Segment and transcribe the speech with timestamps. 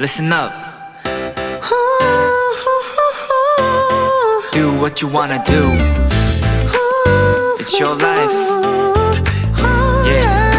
[0.00, 0.50] listen up.
[4.50, 5.60] Do what you wanna do.
[7.58, 8.32] It's your life.
[10.06, 10.50] Yeah.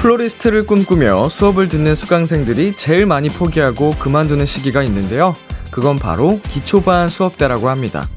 [0.00, 5.36] 플로리스트를 꿈꾸며 수업을 듣는 수강생들이 제일 많이 포기하고 그만두는 시기가 있는데요.
[5.70, 8.08] 그건 바로 기초반 수업 때라고 합니다.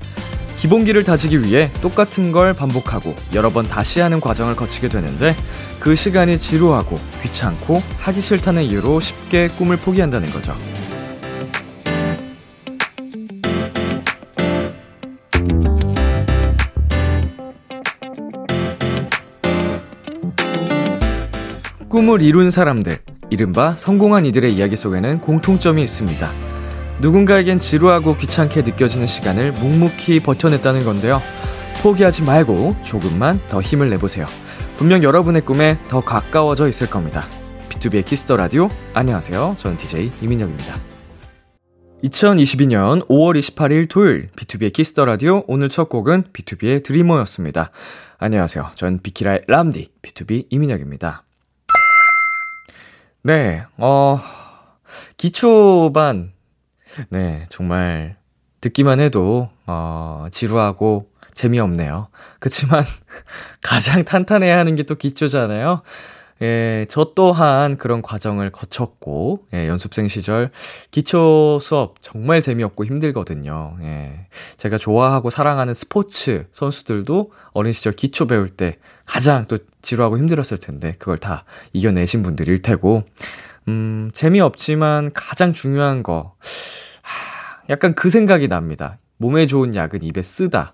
[0.60, 5.34] 기본기를 다지기 위해 똑같은 걸 반복하고 여러 번 다시 하는 과정을 거치게 되는데
[5.80, 10.58] 그 시간이 지루하고 귀찮고 하기 싫다는 이유로 쉽게 꿈을 포기한다는 거죠.
[21.88, 22.98] 꿈을 이룬 사람들,
[23.30, 26.48] 이른바 성공한 이들의 이야기 속에는 공통점이 있습니다.
[27.02, 31.22] 누군가에겐 지루하고 귀찮게 느껴지는 시간을 묵묵히 버텨냈다는 건데요.
[31.81, 34.25] 포기하지 말고 조금만 더 힘을 내보세요.
[34.78, 37.25] 분명 여러분의 꿈에 더 가까워져 있을 겁니다.
[37.70, 38.67] B2B의 키스터 라디오.
[38.94, 39.55] 안녕하세요.
[39.58, 40.75] 저는 DJ 이민혁입니다.
[42.03, 47.72] 2022년 5월 28일 토요일 B2B의 키스터 라디오 오늘 첫 곡은 B2B의 드리머였습니다.
[48.17, 48.72] 안녕하세요.
[48.75, 51.23] 전 비키라의 람디 BTOB 이민혁입니다.
[53.23, 54.22] 네, 어,
[55.17, 56.31] 기초반,
[57.09, 58.18] 네, 정말,
[58.62, 62.08] 듣기만 해도, 어, 지루하고 재미없네요.
[62.40, 62.84] 그치만,
[63.62, 65.82] 가장 탄탄해야 하는 게 또 기초잖아요.
[66.42, 70.52] 예, 저 또한 그런 과정을 거쳤고, 예, 연습생 시절
[70.90, 73.78] 기초 수업 정말 재미없고 힘들거든요.
[73.82, 80.60] 예, 제가 좋아하고 사랑하는 스포츠 선수들도 어린 시절 기초 배울 때 가장 또 지루하고 힘들었을
[80.60, 83.04] 텐데, 그걸 다 이겨내신 분들일 테고,
[83.67, 86.35] 음, 재미없지만 가장 중요한 거,
[87.02, 88.97] 하, 약간 그 생각이 납니다.
[89.17, 90.73] 몸에 좋은 약은 입에 쓰다.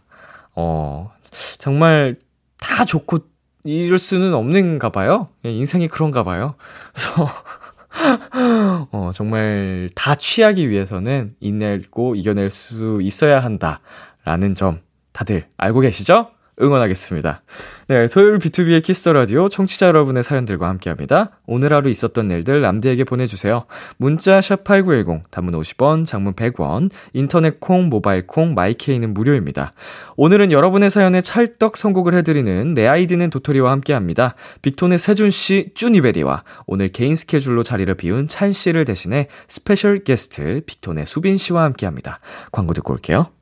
[0.55, 1.11] 어,
[1.57, 2.15] 정말
[2.59, 3.19] 다 좋고
[3.63, 5.29] 이럴 수는 없는가 봐요.
[5.45, 6.55] 예, 인생이 그런가 봐요.
[6.93, 7.27] 그래서,
[8.91, 13.79] 어, 정말 다 취하기 위해서는 인내고 이겨낼 수 있어야 한다.
[14.23, 14.81] 라는 점
[15.13, 16.29] 다들 알고 계시죠?
[16.61, 17.41] 응원하겠습니다.
[17.87, 21.31] 네, 토요일 B2B의 키스터 라디오 청취자 여러분의 사연들과 함께 합니다.
[21.45, 23.65] 오늘 하루 있었던 일들 람디에게 보내주세요.
[23.97, 29.73] 문자 샵 8910, 단문 50원, 장문 100원, 인터넷 콩, 모바일 콩, 마이케이는 무료입니다.
[30.15, 34.35] 오늘은 여러분의 사연에 찰떡 선곡을 해드리는 내 아이디는 도토리와 함께 합니다.
[34.61, 41.05] 빅톤의 세준 씨, 쭈니베리와 오늘 개인 스케줄로 자리를 비운 찬 씨를 대신해 스페셜 게스트 빅톤의
[41.05, 42.19] 수빈 씨와 함께 합니다.
[42.51, 43.34] 광고 듣고 올게요.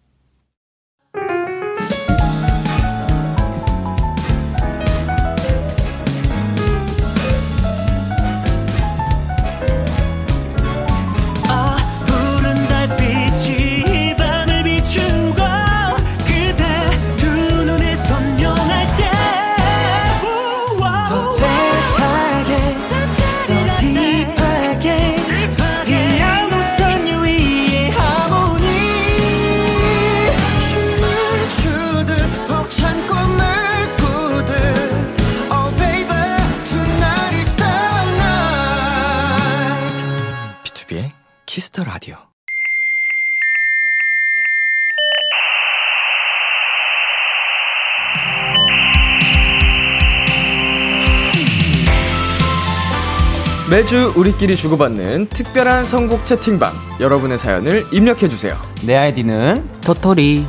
[53.74, 56.72] 매주 우리끼리 주고받는 특별한 선곡 채팅방.
[57.00, 58.56] 여러분의 사연을 입력해주세요.
[58.86, 60.46] 내 아이디는 도토리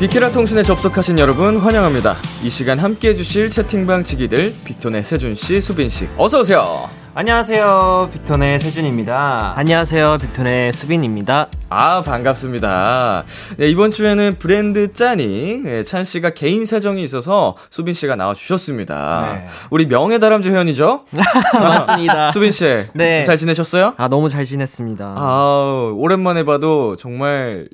[0.00, 2.16] 비키라 통신에 접속하신 여러분 환영합니다.
[2.42, 6.08] 이 시간 함께 해주실 채팅방 지기들 빅톤의 세준씨, 수빈씨.
[6.16, 6.97] 어서오세요.
[7.14, 9.54] 안녕하세요 빅톤의 세준입니다.
[9.56, 13.24] 안녕하세요 빅톤의 수빈입니다 아, 반갑습니다.
[13.56, 19.32] 네, 이번 주에는 브랜드 짠이, 네, 찬 씨가 개인 사정이 있어서 수빈 씨가 나와 주셨습니다.
[19.34, 19.46] 네.
[19.70, 21.04] 우리 명예 다람쥐 회원이죠?
[21.54, 22.84] 맞습니다 수빈 씨.
[22.94, 23.24] 네.
[23.24, 23.94] 잘 지내셨어요?
[23.96, 27.68] 아 너무 잘 지냈습니다 아 오랜만에 봐도 정말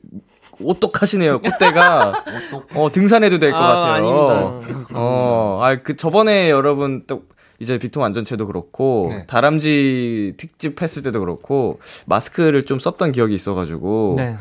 [0.60, 1.40] 오똑하시네요.
[1.40, 2.12] 콧대가
[2.76, 3.92] 어 등산해도 될것 아, 같아요.
[3.92, 4.88] 아닙니다.
[4.94, 7.22] 어, 아그 저번에 여러분 또
[7.60, 9.26] 이제 빅통 완전체도 그렇고 네.
[9.26, 14.36] 다람쥐 특집 했을 때도 그렇고 마스크를 좀 썼던 기억이 있어가지고 네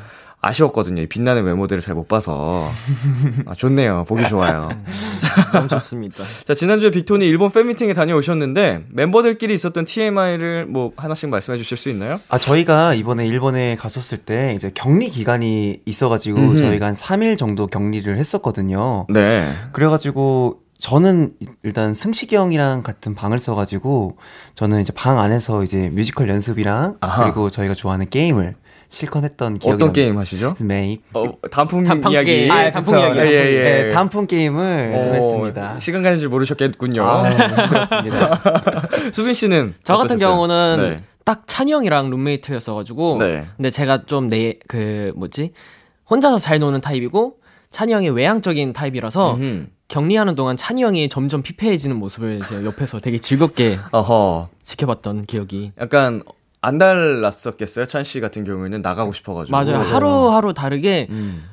[0.45, 1.01] 아쉬웠거든요.
[1.01, 2.69] 이 빛나는 외모들을 잘 못 봐서
[3.47, 4.03] 아, 좋네요.
[4.09, 4.67] 보기 좋아요.
[5.53, 11.77] 너무 좋습니다 자 지난주에 빅톤이 일본 팬미팅에 다녀오셨는데 멤버들끼리 있었던 TMI를 뭐 하나씩 말씀해 주실
[11.77, 12.19] 수 있나요?
[12.27, 16.57] 아 저희가 이번에 일본에 갔었을 때 이제 격리 기간이 있어가지고 음흠.
[16.57, 19.05] 저희가 한 3일 정도 격리를 했었거든요.
[19.09, 19.49] 네.
[19.71, 21.31] 그래가지고 저는
[21.63, 24.17] 일단 승식이 형이랑 같은 방을 써가지고
[24.53, 27.23] 저는 이제 방 안에서 이제 뮤지컬 연습이랑 아하.
[27.23, 28.55] 그리고 저희가 좋아하는 게임을
[28.89, 29.93] 실컷 했던 기억이 어떤.
[29.93, 30.55] 게임 하시죠?
[30.61, 30.99] 메이.
[31.13, 32.31] 어, 단풍, 단풍 이야기.
[32.35, 32.51] 게임.
[32.51, 32.97] 아, 단풍 그쵸.
[32.97, 33.63] 이야기, 예, 예, 예.
[33.63, 35.79] 네, 단풍 게임을 좀 어, 했습니다.
[35.79, 37.01] 시간 가는 줄 모르셨겠군요.
[37.01, 38.41] 아, 그렇습니다.
[39.13, 40.35] 수빈 씨는 저 같은 어떠셨어요?
[40.35, 41.03] 경우는 네.
[41.23, 43.19] 딱 찬이 형이랑 룸메이트였어가지고.
[43.19, 43.45] 네.
[43.55, 45.53] 근데 제가 좀 내, 그, 뭐지?
[46.09, 47.37] 혼자서 잘 노는 타입이고,
[47.69, 49.67] 찬이 형이 외향적인 타입이라서, 음흠.
[49.87, 54.49] 격리하는 동안 찬이 형이 점점 피폐해지는 모습을 제가 옆에서 되게 즐겁게 어허.
[54.63, 55.73] 지켜봤던 기억이.
[55.79, 56.23] 약간
[56.61, 57.85] 안 달랐었겠어요?
[57.85, 59.55] 찬 씨 같은 경우에는 나가고 싶어가지고.
[59.55, 59.77] 맞아요.
[59.79, 61.43] 하루하루 다르게 음.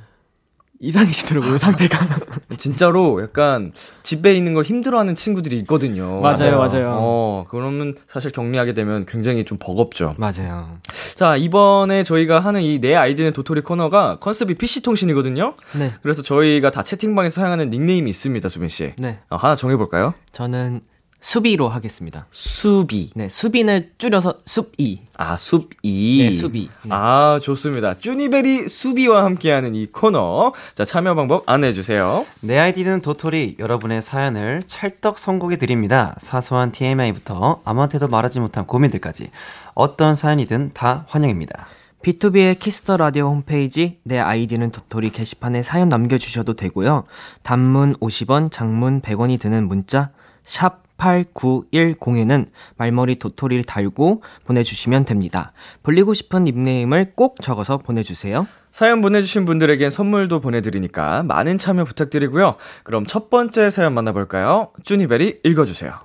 [0.81, 1.99] 이상해지더라고요, 상태가.
[2.57, 3.71] 진짜로 약간
[4.03, 6.21] 집에 있는 걸 힘들어하는 친구들이 있거든요.
[6.21, 6.91] 맞아요, 맞아요.
[6.99, 10.15] 어, 그러면 사실 격리하게 되면 굉장히 좀 버겁죠.
[10.17, 10.79] 맞아요.
[11.15, 15.55] 자, 이번에 저희가 하는 이 내 아이디는 도토리 코너가 컨셉이 PC통신이거든요.
[15.79, 15.93] 네.
[16.03, 18.95] 그래서 저희가 다 채팅방에서 사용하는 닉네임이 있습니다, 수빈 씨.
[18.97, 19.19] 네.
[19.29, 20.15] 어, 하나 정해볼까요?
[20.33, 20.81] 저는
[21.21, 22.25] 수비로 하겠습니다.
[22.31, 23.11] 수비.
[23.15, 25.03] 네, 수빈을 줄여서 숲이.
[25.17, 26.29] 아, 숲이.
[26.31, 26.69] 네, 수비.
[26.83, 26.91] 네.
[26.91, 27.99] 아, 좋습니다.
[27.99, 30.53] 쭈니베리 수비와 함께하는 이 코너.
[30.75, 32.27] 자, 참여 방법 안내해주세요.
[32.41, 36.15] 내 아이디는 도토리 여러분의 사연을 찰떡 선곡해 드립니다.
[36.19, 39.31] 사소한 TMI부터 아무한테도 말하지 못한 고민들까지
[39.75, 41.69] 어떤 사연이든 다 환영입니다.
[42.03, 47.05] B2B의 키스터 라디오 홈페이지 내 아이디는 도토리 게시판에 사연 남겨주셔도 되고요.
[47.43, 50.11] 단문 50원, 장문 100원이 드는 문자
[50.43, 55.53] 샵 8910에는 말머리 도토리를 달고 보내주시면 됩니다.
[55.83, 58.47] 불리고 싶은 닉네임을 꼭 적어서 보내주세요.
[58.71, 62.57] 사연 보내주신 분들에겐 선물도 보내드리니까 많은 참여 부탁드리고요.
[62.85, 64.69] 그럼 첫 번째 사연 만나볼까요?
[64.85, 65.99] 쭈니베리 읽어주세요.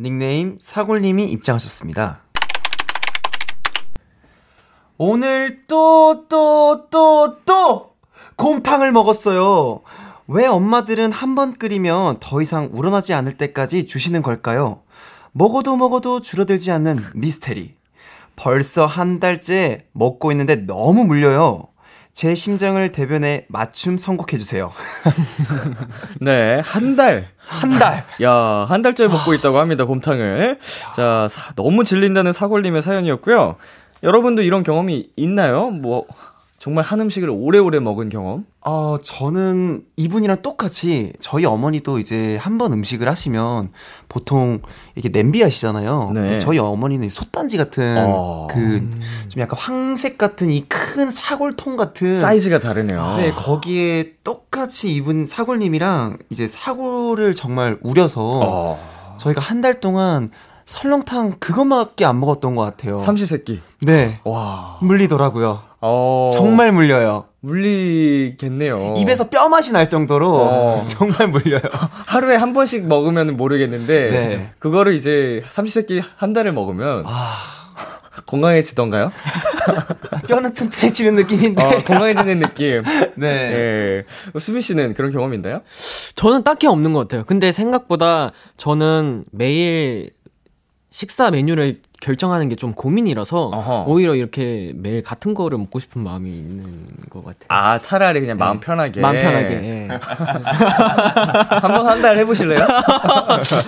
[0.00, 2.20] 닉네임 사골님이 입장하셨습니다.
[4.96, 7.90] 오늘 또, 또, 또, 또!
[8.36, 9.80] 곰탕을 먹었어요.
[10.28, 14.82] 왜 엄마들은 한 번 끓이면 더 이상 우러나지 않을 때까지 주시는 걸까요?
[15.32, 17.74] 먹어도 먹어도 줄어들지 않는 미스테리.
[18.36, 21.68] 벌써 한 달째 먹고 있는데 너무 물려요.
[22.12, 24.72] 제 심정을 대변해 맞춤 선곡해주세요.
[26.20, 27.28] 네, 한 달.
[27.46, 28.04] 한 달!
[28.22, 28.32] 야,
[28.68, 30.58] 한 달째 먹고 있다고 합니다, 곰탕을.
[30.94, 33.56] 자, 사- 너무 질린다는 사골님의 사연이었고요.
[34.02, 35.70] 여러분도 이런 경험이 있나요?
[35.70, 36.06] 뭐,
[36.58, 38.44] 정말 한 음식을 오래오래 먹은 경험?
[38.62, 43.70] 어, 저는 이분이랑 똑같이 저희 어머니도 이제 한 번 음식을 하시면
[44.08, 44.60] 보통
[44.96, 46.10] 이렇게 냄비 하시잖아요.
[46.12, 46.38] 네.
[46.40, 48.48] 저희 어머니는 솥단지 같은 어.
[48.50, 49.00] 그좀
[49.38, 53.14] 약간 황색 같은 이 큰 사골통 같은 사이즈가 다르네요.
[53.18, 59.16] 네, 거기에 똑같이 이분 사골님이랑 이제 사골을 정말 우려서 어.
[59.18, 60.30] 저희가 한 달 동안
[60.66, 62.98] 설렁탕 그것밖에 안 먹었던 것 같아요.
[62.98, 63.60] 삼시세끼.
[63.82, 64.18] 네.
[64.24, 64.78] 와.
[64.82, 65.67] 물리더라고요.
[65.80, 66.30] 어.
[66.32, 67.26] 정말 물려요.
[67.40, 68.96] 물리겠네요.
[68.98, 70.82] 입에서 뼈 맛이 날 정도로 어.
[70.88, 71.60] 정말 물려요.
[72.06, 74.50] 하루에 한 번씩 먹으면 모르겠는데 네.
[74.58, 77.36] 그거를 이제 삼시세끼 한 달을 먹으면 아,
[78.26, 79.12] 건강해지던가요?
[80.26, 81.62] 뼈는 튼튼해지는 느낌인데.
[81.64, 82.82] 어, 건강해지는 느낌.
[83.14, 83.26] 네.
[83.26, 84.04] 예.
[84.38, 85.60] 수빈 씨는 그런 경험 있나요?
[86.16, 87.24] 저는 딱히 없는 것 같아요.
[87.24, 90.10] 근데 생각보다 저는 매일
[90.90, 93.84] 식사 메뉴를 결정하는 게 좀 고민이라서 어허.
[93.88, 97.46] 오히려 이렇게 매일 같은 거를 먹고 싶은 마음이 있는 것 같아요.
[97.48, 99.00] 아 차라리 그냥 마음 편하게.
[99.00, 99.48] 마음 편하게.
[99.54, 99.88] 예.
[101.60, 102.60] 한번 한 달 해보실래요?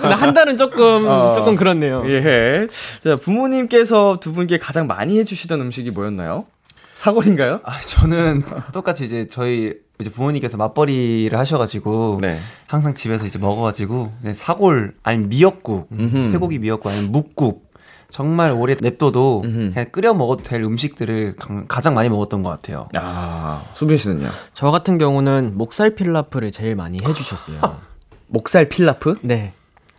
[0.01, 1.33] 근데 한 달은 조금 어.
[1.33, 2.03] 조금 그렇네요.
[2.07, 2.67] 예.
[3.03, 6.45] 자 부모님께서 두 분께 가장 많이 해주시던 음식이 뭐였나요?
[6.93, 7.61] 사골인가요?
[7.63, 12.37] 아, 저는 똑같이 이제 저희 이제 부모님께서 맞벌이를 하셔가지고 네.
[12.67, 16.23] 항상 집에서 이제 먹어가지고 네, 사골 아니면 미역국, 음흠.
[16.23, 17.71] 쇠고기 미역국 아니면 묵국
[18.09, 19.73] 정말 오래 냅둬도 음흠.
[19.73, 22.87] 그냥 끓여 먹어도 될 음식들을 강- 가장 많이 먹었던 것 같아요.
[22.95, 24.27] 아 수빈 씨는요?
[24.53, 27.59] 저 같은 경우는 목살 필라프를 제일 많이 해주셨어요.
[28.27, 29.17] 목살 필라프?
[29.21, 29.53] 네.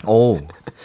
[0.04, 0.36] 오,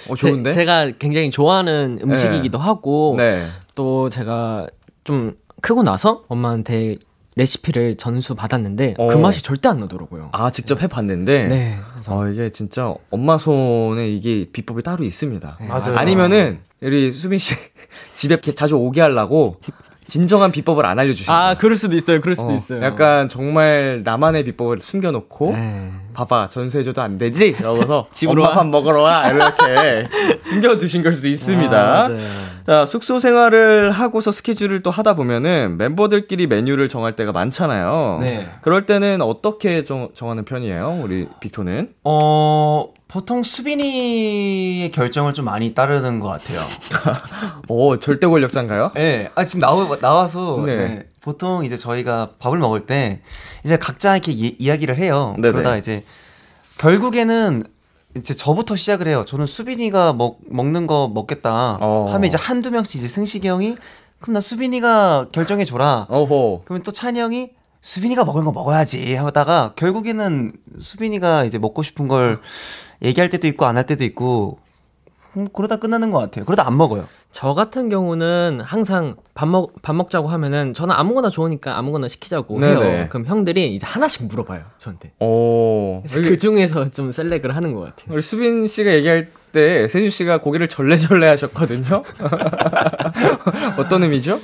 [0.10, 0.52] 어, 좋은데?
[0.52, 3.48] 제, 가 굉장히 좋아하는 음식이기도 하고 네.
[3.74, 4.68] 또 제가
[5.04, 6.98] 좀 크고 나서 엄마한테
[7.38, 9.18] 레시피를 전수 받았는데 그 어.
[9.20, 10.30] 맛이 절대 안 나더라고요.
[10.34, 11.48] 아 직접 해봤는데.
[11.48, 11.78] 네.
[11.94, 15.58] 그래서 어, 이게 진짜 엄마 손에 이게 비법이 따로 있습니다.
[15.62, 15.96] 네, 맞아요.
[15.96, 17.56] 아니면은 우리 수빈 씨
[18.14, 19.60] 집에 자주 오게 하려고
[20.08, 21.56] 진정한 비법을 안 알려주시는 아 거예요.
[21.58, 22.22] 그럴 수도 있어요.
[22.22, 22.82] 그럴 수도 어, 있어요.
[22.82, 25.92] 약간 정말 나만의 비법을 숨겨놓고 네.
[26.14, 27.56] 봐봐 전수해줘도 안 되지?
[27.60, 28.56] 이러고서 집으로 엄마 와?
[28.56, 30.08] 밥 먹으러 와 이렇게
[30.42, 31.78] 숨겨두신 걸 수도 있습니다.
[31.78, 32.10] 아.
[32.66, 38.20] 자 숙소 생활을 하고서 스케줄을 또 하다 보면은 멤버들끼리 메뉴를 정할 때가 많잖아요.
[38.22, 38.50] 네.
[38.62, 41.00] 그럴 때는 어떻게 정, 정하는 편이에요?
[41.04, 41.94] 우리 빅토는?
[42.04, 46.60] 어, 보통 수빈이의 결정을 좀 많이 따르는 것 같아요.
[47.70, 48.92] 오 절대 권력자인가요?
[48.96, 50.76] 네, 아, 지금 나와, 나와서, 네.
[50.76, 51.08] 네.
[51.22, 53.22] 보통 이제 저희가 밥을 먹을 때,
[53.64, 55.36] 이제 각자 이렇게 이, 야기를 해요.
[55.38, 55.54] 네네.
[55.54, 56.04] 그러다 이제,
[56.78, 57.64] 결국에는,
[58.18, 59.24] 이제 저부터 시작을 해요.
[59.26, 62.08] 저는 수빈이가 먹, 먹는 거 먹겠다 어.
[62.12, 63.76] 하면 이제 한두 명씩 이제 승식이 형이
[64.20, 66.08] 그럼 나 수빈이가 결정해 줘라.
[66.10, 66.64] 어호.
[66.66, 67.50] 그러면 또 찬이 형이
[67.82, 72.40] 수빈이가 먹을 거 먹어야지 하다가 결국에는 수빈이가 이제 먹고 싶은 걸
[73.02, 74.60] 얘기할 때도 있고 안 할 때도 있고
[75.36, 76.46] 음, 그러다 끝나는 것 같아요.
[76.46, 77.06] 그러다 안 먹어요.
[77.32, 82.82] 저 같은 경우는 항상 밥 먹, 밥 먹자고 하면은 저는 아무거나 좋으니까 아무거나 시키자고 네네.
[82.82, 83.06] 해요.
[83.10, 85.12] 그럼 형들이 이제 하나씩 물어봐요, 저한테.
[85.20, 86.02] 오.
[86.08, 88.14] 그래서 그 중에서 좀 셀렉을 하는 것 같아요.
[88.14, 92.02] 우리 수빈 씨가 얘기할 때 세준 씨가 고개를 절레절레 하셨거든요.
[93.78, 94.40] 어떤 의미죠?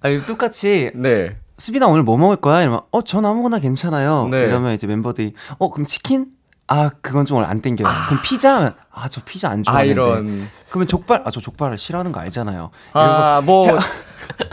[0.00, 1.36] 아니 똑같이 네.
[1.58, 2.62] 수빈아 오늘 뭐 먹을 거야?
[2.62, 4.28] 이러면 어전 아무거나 괜찮아요.
[4.30, 4.44] 네.
[4.44, 6.26] 이러면 이제 멤버들이 어 그럼 치킨?
[6.72, 7.88] 아 그건 좀 오늘 안 땡겨요.
[8.08, 8.74] 그럼 피자?
[8.92, 9.90] 아 저 피자 안아 좋아하는데.
[9.92, 10.48] 이런.
[10.68, 11.22] 그러면 족발?
[11.24, 12.70] 아 저 족발을 싫어하는 거 알잖아요.
[12.92, 13.76] 아 뭐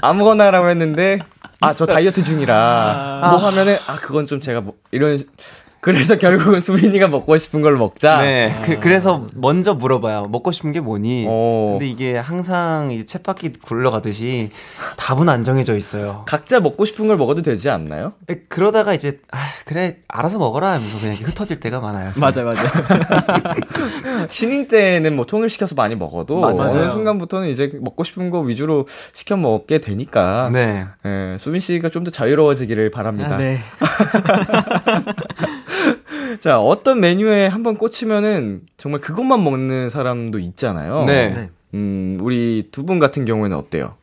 [0.01, 1.19] 아무거나라고 했는데
[1.61, 5.19] 아 저 다이어트 중이라 뭐 하면은 아 그건 좀 제가 뭐 이런
[5.79, 8.21] 그래서 결국은 수빈이가 먹고 싶은 걸 먹자.
[8.21, 8.53] 네.
[8.65, 10.25] 그, 그래서 먼저 물어봐요.
[10.29, 11.25] 먹고 싶은 게 뭐니?
[11.27, 11.77] 오.
[11.77, 14.49] 근데 이게 항상 이 챗바퀴 굴러가듯이
[14.97, 16.23] 답은 안 정해져 있어요.
[16.27, 18.13] 각자 먹고 싶은 걸 먹어도 되지 않나요?
[18.29, 22.11] 에, 그러다가 이제 아 그래 알아서 먹어라 하면서 그냥 흩어질 때가 많아요.
[22.17, 22.61] 맞아, 맞아.
[24.29, 26.71] 신인 때는 뭐 통일 시켜서 많이 먹어도 맞아요.
[26.71, 30.85] 어느 순간부터는 이제 먹고 싶은 거 위주로 시켜 먹게 되니까 네.
[31.05, 33.35] 예, 수빈 씨가 좀 더 자유로워지기를 바랍니다.
[33.35, 33.59] 아, 네.
[36.39, 41.05] 자, 어떤 메뉴에 한번 꽂히면은 정말 그것만 먹는 사람도 있잖아요.
[41.05, 41.29] 네.
[41.31, 41.49] 네.
[41.73, 43.95] 음, 우리 두 분 같은 경우에는 어때요?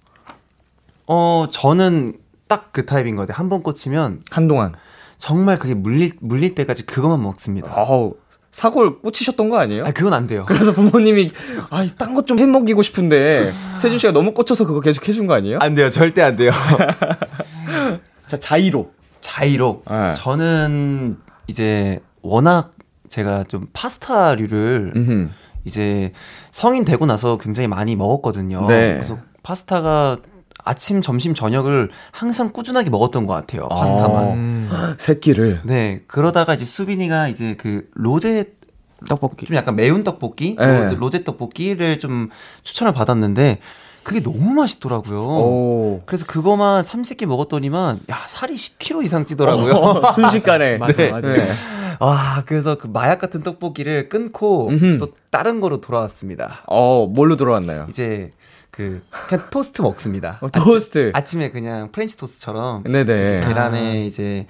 [1.06, 3.38] 어 저는 딱 그 타입인 것 같아요.
[3.38, 4.74] 한 번 꽂히면 한동안.
[5.18, 7.72] 정말 그게 물릴 물릴 때까지 그것만 먹습니다.
[7.74, 8.14] 아우,
[8.50, 9.84] 사골 꽂히셨던 거 아니에요?
[9.86, 10.44] 아 그건 안 돼요.
[10.46, 11.30] 그래서 부모님이
[11.70, 13.50] 아, 딴 것 좀 해 먹이고 싶은데
[13.80, 15.58] 세준 씨가 너무 꽂혀서 그거 계속 해준 거 아니에요?
[15.60, 15.88] 안 돼요.
[15.90, 16.50] 절대 안 돼요.
[18.26, 18.90] 자, 자이로.
[19.20, 19.82] 자이로.
[19.88, 20.12] 네.
[20.12, 22.72] 저는 이제 워낙
[23.08, 25.28] 제가 좀 파스타류를 음흠.
[25.64, 26.12] 이제
[26.50, 28.66] 성인 되고 나서 굉장히 많이 먹었거든요.
[28.66, 28.94] 네.
[28.94, 30.18] 그래서 파스타가
[30.64, 33.68] 아침, 점심, 저녁을 항상 꾸준하게 먹었던 것 같아요.
[33.68, 34.24] 파스타만.
[34.24, 34.32] 어.
[34.32, 35.60] 음, 새끼를.
[35.64, 36.00] 네.
[36.06, 38.54] 그러다가 이제 수빈이가 이제 그 로제
[39.06, 39.44] 떡볶이.
[39.44, 40.88] 좀 약간 매운 떡볶이, 네.
[40.90, 42.30] 로- 로제 떡볶이를 좀
[42.62, 43.58] 추천을 받았는데
[44.04, 45.20] 그게 너무 맛있더라고요.
[45.20, 46.00] 오.
[46.06, 50.10] 그래서 그거만 3세끼 먹었더니만 야 살이 10kg 이상 찌더라고요.
[50.14, 50.78] 순식간에.
[50.78, 51.10] 맞아, 네.
[51.10, 51.32] 맞아.
[51.32, 51.48] 네.
[52.00, 54.98] 아 그래서 그 마약 같은 떡볶이를 끊고 음흠.
[54.98, 56.62] 또 다른 거로 돌아왔습니다.
[56.66, 57.86] 어, 뭘로 돌아왔나요?
[57.88, 58.32] 이제
[58.70, 60.38] 그 그냥 토스트 먹습니다.
[60.42, 61.12] 어, 토스트.
[61.14, 63.40] 아침, 에 그냥 프렌치 토스트처럼 네네.
[63.46, 64.46] 계란에 이제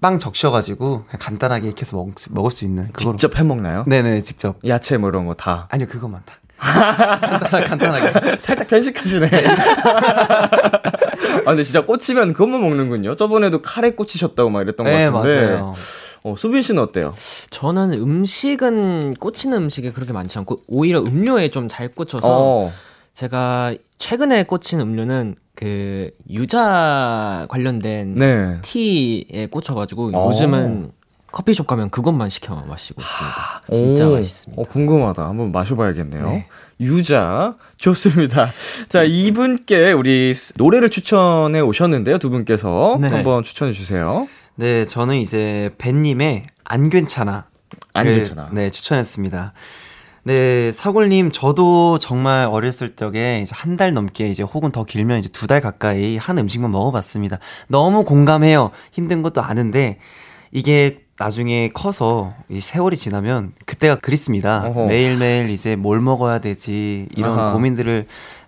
[0.00, 3.16] 빵 적셔가지고 간단하게 이렇게 해서 먹을 수, 먹을 수 있는 그거로.
[3.16, 3.82] 직접 해 먹나요?
[3.88, 4.56] 네네 직접.
[4.66, 5.66] 야채 뭐 이런 거 다.
[5.70, 6.36] 아니요 그것만 다.
[6.58, 8.36] 간단하게 간단하게.
[8.38, 9.30] 살짝 편식하시네.
[11.44, 13.14] 아, 근데 진짜 꽂히면 그것만 먹는군요.
[13.14, 15.46] 저번에도 카레 꽂히셨다고 막 이랬던 것네 같은데.
[15.50, 15.74] 맞아요.
[16.24, 17.14] 어, 수빈 씨는 어때요?
[17.50, 22.72] 저는 음식은 꽂히는 음식이 그렇게 많지 않고 오히려 음료에 좀 잘 꽂혀서 어.
[23.14, 28.58] 제가 최근에 꽂힌 음료는 그 유자 관련된 네.
[28.62, 30.30] 티에 꽂혀가지고 어.
[30.30, 30.90] 요즘은
[31.30, 33.60] 커피숍 가면 그것만 시켜 마시고 있습니다.
[33.72, 34.60] 진짜 오, 맛있습니다.
[34.62, 35.24] 어, 궁금하다.
[35.28, 36.22] 한번 마셔봐야겠네요.
[36.24, 36.46] 네.
[36.80, 37.56] 유자.
[37.76, 38.50] 좋습니다.
[38.88, 42.18] 자, 이분께 우리 노래를 추천해 오셨는데요.
[42.18, 42.98] 두 분께서.
[43.00, 43.08] 네.
[43.08, 44.26] 한번 추천해 주세요.
[44.54, 47.44] 네 저는 이제 벤님의 안 괜찮아.
[47.92, 48.48] 안 를, 괜찮아.
[48.52, 49.52] 네, 추천했습니다.
[50.24, 55.46] 네, 사골님, 저도 정말 어렸을 적에 이제 한달 넘게 이제 혹은 더 길면 이제 두
[55.46, 57.38] 달 가까이 한 음식만 먹어봤습니다.
[57.68, 58.70] 너무 공감해요.
[58.90, 59.98] 힘든 것도 아는데
[60.50, 64.64] 이게 나중에 커서 이 세월이 지나면 그때가 그립습니다.
[64.66, 64.86] 어허.
[64.86, 67.52] 매일매일 이제 뭘 먹어야 되지 이런 아하.
[67.52, 68.06] 고민들을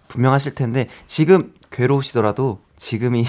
[0.08, 3.24] 분명 하실 텐데 지금 괴로우시더라도 지금이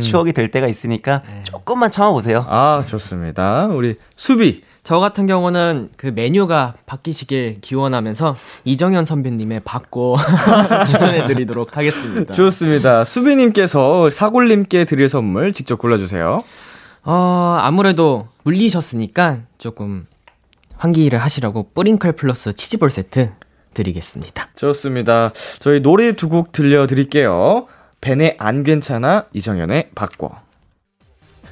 [0.00, 2.44] 추억이 될 때가 있으니까 조금만 참아보세요.
[2.48, 3.66] 아, 좋습니다.
[3.66, 4.62] 우리 수비.
[4.82, 10.16] 저 같은 경우는 그 메뉴가 바뀌시길 기원하면서 이정현 선배님의 받고
[10.86, 12.32] 추천해드리도록 하겠습니다.
[12.34, 13.04] 좋습니다.
[13.04, 16.38] 수비님께서 사골님께 드릴 선물 직접 골라주세요.
[17.08, 20.06] 어, 아무래도 물리셨으니까 조금
[20.76, 23.32] 환기를 하시라고 뿌링클 플러스 치즈볼 세트
[23.74, 24.48] 드리겠습니다.
[24.56, 25.32] 좋습니다.
[25.60, 27.66] 저희 노래 두 곡 들려드릴게요.
[28.00, 30.34] 벤의 안 괜찮아, 이정현의 바꿔.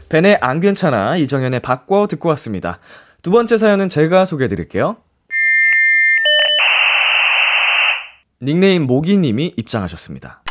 [0.08, 2.78] 벤의 안 괜찮아, 이정현의 바꿔 듣고 왔습니다.
[3.22, 4.96] 두 번째 사연은 제가 소개해드릴게요.
[8.42, 10.42] 닉네임 모기님이 입장하셨습니다.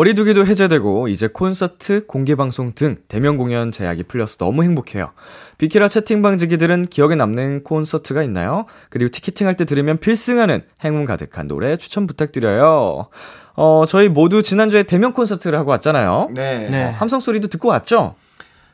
[0.00, 5.12] 거리두기도 해제되고 이제 콘서트, 공개방송 등 대면 공연 제약이 풀려서 너무 행복해요.
[5.56, 8.66] 비키라 채팅방 지기들은 기억에 남는 콘서트가 있나요?
[8.90, 13.08] 그리고 티켓팅 할 때 들으면 필승하는 행운 가득한 노래 추천 부탁드려요.
[13.54, 16.28] 어, 저희 모두 지난주에 대면 콘서트를 하고 왔잖아요.
[16.34, 16.68] 네.
[16.68, 16.84] 네.
[16.90, 18.16] 함성 소리도 듣고 왔죠?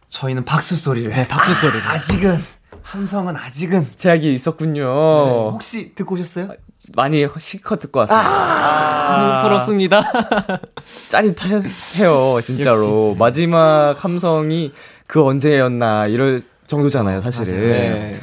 [0.09, 1.29] 저희는 박수 소리를.
[1.29, 1.81] 박수 소리를.
[1.89, 2.37] 아직은
[2.83, 4.83] 함성은 아직은 제약이 있었군요.
[4.83, 6.49] 네, 혹시 듣고 오셨어요?
[6.95, 9.17] 많이 실컷 듣고 왔습니다.
[9.17, 10.03] 너무 부럽습니다.
[11.09, 13.15] 짜릿해요, 진짜로.
[13.19, 14.73] 마지막 함성이
[15.07, 17.67] 그 언제였나 이럴 정도잖아요, 사실은.
[17.67, 18.21] 네.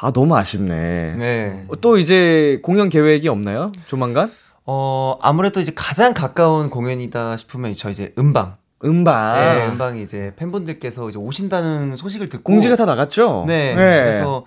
[0.00, 1.14] 아, 너무 아쉽네.
[1.16, 1.66] 네.
[1.80, 3.70] 또 이제 공연 계획이 없나요?
[3.86, 4.32] 조만간?
[4.64, 8.56] 어, 아무래도 이제 가장 가까운 공연이다 싶으면 저 이제 음방.
[8.84, 9.34] 음반.
[9.34, 13.44] 네, 음방이 이제 팬분들께서 이제 오신다는 소식을 듣고 공지가 다 나갔죠?
[13.46, 13.74] 네.
[13.74, 14.44] 그래서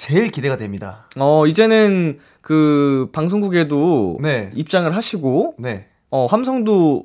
[0.00, 1.10] 제일 기대가 됩니다.
[1.18, 4.50] 어, 이제는 그 방송국에도 네.
[4.54, 5.88] 입장을 하시고 네.
[6.10, 7.04] 어, 함성도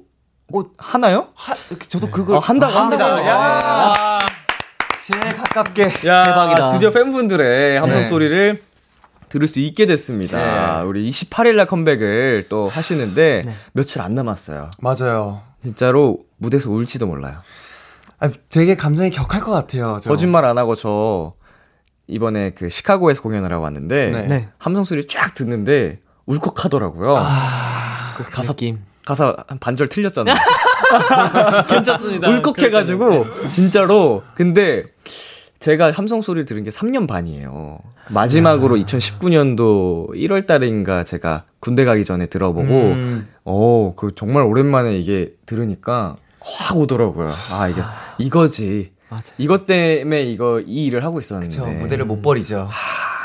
[0.54, 1.28] 어, 하나요?
[1.36, 1.54] 하,
[1.90, 3.04] 저도 그걸 어, 한다고 합니다.
[3.04, 3.30] 한다고요?
[3.30, 3.36] 야.
[3.36, 4.20] 와.
[5.02, 6.08] 제일 가깝게.
[6.08, 6.70] 야, 대박이다.
[6.70, 8.08] 드디어 팬분들의 함성 네.
[8.08, 8.62] 소리를
[9.28, 10.80] 들을 수 있게 됐습니다.
[10.80, 10.88] 네.
[10.88, 13.42] 우리 28일 날 컴백을 또 하시는데
[13.74, 14.70] 며칠 안 남았어요.
[14.80, 15.42] 맞아요.
[15.62, 17.40] 진짜로 무대에서 울지도 몰라요.
[18.20, 20.00] 아, 되게 감정이 격할 것 같아요.
[20.02, 20.10] 저.
[20.10, 21.34] 거짓말 안 하고 저
[22.08, 24.28] 이번에 그 시카고에서 공연을 하고 왔는데 네.
[24.28, 24.50] 네.
[24.58, 27.18] 함성 소리 쫙 듣는데 울컥하더라고요.
[27.20, 28.80] 아, 그 가사 느낌.
[29.06, 30.36] 가사 한 반절 틀렸잖아요.
[31.70, 32.30] 괜찮습니다.
[32.30, 34.86] 울컥해가지고 진짜로 근데
[35.60, 37.80] 제가 함성 소리를 들은 게 3년 반이에요.
[38.14, 43.28] 마지막으로 2019년도 1월 달인가 제가 군대 가기 전에 들어보고 음.
[43.46, 47.32] 어, 그 정말 오랜만에 이게 들으니까 확 오더라고요.
[47.52, 47.82] 아, 이게
[48.20, 48.92] 이거지.
[49.10, 49.34] 맞아.
[49.38, 51.54] 이것 때문에 이거 이 일을 하고 있었는데.
[51.54, 52.70] 저 무대를 못 버리죠.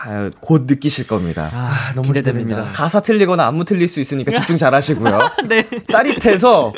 [0.07, 1.51] 아, 곧 느끼실 겁니다.
[1.53, 2.49] 아, 너무 기대됩니다.
[2.49, 2.73] 기대됩니다.
[2.73, 5.19] 가사 틀리거나 안무 틀릴 수 있으니까 집중 잘 하시고요.
[5.49, 5.69] 네.
[5.91, 6.73] 짜릿해서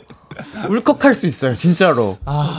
[0.68, 2.18] 울컥할 수 있어요, 진짜로.
[2.24, 2.58] 아,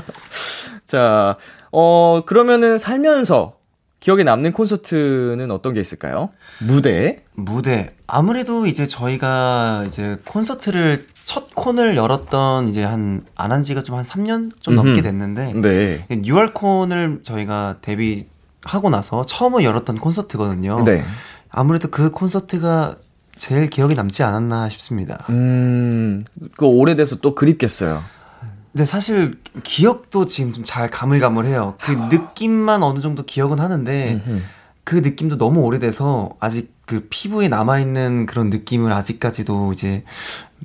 [0.84, 1.36] 자,
[1.72, 3.54] 어, 그러면은 살면서
[4.04, 6.28] 기억에 남는 콘서트는 어떤 게 있을까요?
[6.60, 7.22] 무대?
[7.32, 7.94] 무대.
[8.06, 14.04] 아무래도 이제 저희가 이제 콘서트를 첫 콘을 열었던 이제 한 안 한 지가 좀 한
[14.04, 14.74] 3년 좀.
[14.74, 16.04] 넘게 됐는데 네.
[16.10, 20.82] 6월 콘을 저희가 데뷔하고 나서 처음으로 열었던 콘서트거든요.
[20.84, 21.02] 네.
[21.48, 22.96] 아무래도 그 콘서트가
[23.38, 25.24] 제일 기억에 남지 않았나 싶습니다.
[25.30, 26.22] 음,
[26.58, 28.02] 그 오래돼서 또 그립겠어요.
[28.74, 31.76] 근데 사실 기억도 지금 좀 잘 가물가물해요.
[31.80, 34.20] 그 느낌만 어느 정도 기억은 하는데.
[34.86, 40.04] 그 느낌도 너무 오래돼서 아직 그 피부에 남아 있는 그런 느낌을 아직까지도 이제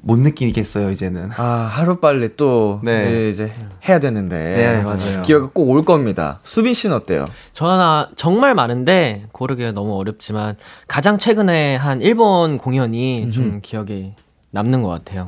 [0.01, 1.29] 못 느끼겠어요, 이제는.
[1.37, 2.91] 아, 하루 빨리 또 네.
[2.91, 3.53] 예, 이제
[3.87, 4.35] 해야 되는데.
[4.37, 5.21] 네, 맞아요.
[5.21, 6.41] 기억이 꼭올 겁니다.
[6.43, 7.27] 수빈 씨는 어때요?
[7.53, 10.57] 저는 정말 많은데 고르기가 너무 어렵지만
[10.89, 14.09] 가장 최근에 한 일본 공연이 좀 기억에
[14.51, 15.23] 남는 것 같아요.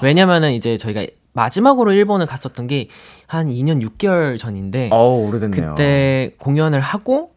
[0.00, 2.88] 왜냐면은 이제 저희가 마지막으로 일본을 갔었던 게
[3.32, 5.70] 한 2년 6개월 전인데 어우, 오래됐네요.
[5.70, 7.30] 그때 공연을 하고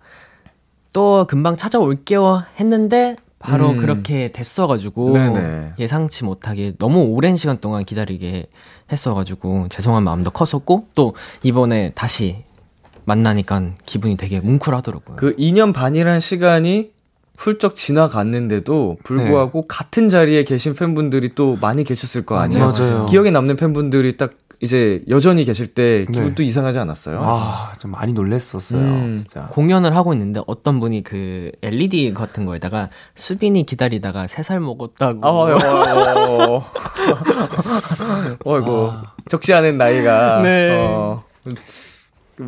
[0.92, 3.78] 또 금방 찾아올게요 했는데 바로 음.
[3.78, 5.74] 그렇게 됐어가지고 네네.
[5.80, 8.48] 예상치 못하게 너무 오랜 시간 동안 기다리게
[8.92, 12.44] 했어가지고 죄송한 마음도 컸었고 또 이번에 다시
[13.06, 15.16] 만나니까 기분이 되게 뭉클하더라고요.
[15.16, 16.92] 그 2년 반이란 시간이
[17.38, 22.72] 훌쩍 지나갔는데도 불구하고 같은 자리에 계신 팬분들이 또 많이 계셨을 거 아니에요?
[22.72, 23.06] 맞아요.
[23.08, 26.36] 기억에 남는 팬분들이 딱 이제 여전히 계실 때 기분 네.
[26.36, 27.20] 또 이상하지 않았어요?
[27.22, 29.20] 아, 좀 많이 놀랬었어요, 음.
[29.20, 29.48] 진짜.
[29.52, 35.58] 공연을 하고 있는데 어떤 분이 그 LED 같은 거에다가 수빈이 기다리다가 세 살 먹었다고 아유,
[35.58, 36.62] 아유.
[38.46, 38.92] 어이구.
[39.30, 40.42] 적지 않은 나이가.
[40.42, 40.78] 네.
[40.80, 41.62] 어, 좀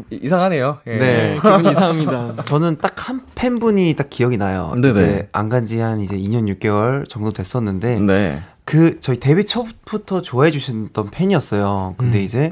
[0.09, 0.79] 이상하네요.
[0.87, 0.97] 예.
[0.97, 1.35] 네.
[1.35, 2.43] 기분 이상합니다.
[2.43, 4.73] 저는 딱 한 팬분이 딱 기억이 나요.
[4.75, 4.89] 네네.
[4.89, 8.41] 이제 안 간 지 한 이제 2년 6개월 정도 됐었는데 네.
[8.65, 11.95] 그 저희 데뷔 초부터 좋아해 주셨던 팬이었어요.
[11.97, 12.51] 근데 이제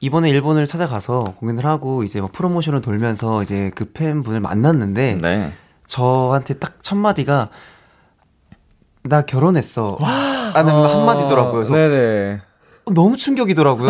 [0.00, 5.52] 이번에 일본을 찾아가서 공연을 하고 이제 뭐 프로모션을 돌면서 이제 그 팬분을 만났는데 네.
[5.86, 7.48] 저한테 딱 첫 마디가
[9.04, 9.98] 나 결혼했어.
[10.54, 11.52] 라는 한마디더라고요.
[11.52, 12.40] 그래서 네네.
[12.86, 13.88] 어, 너무 충격이더라고요.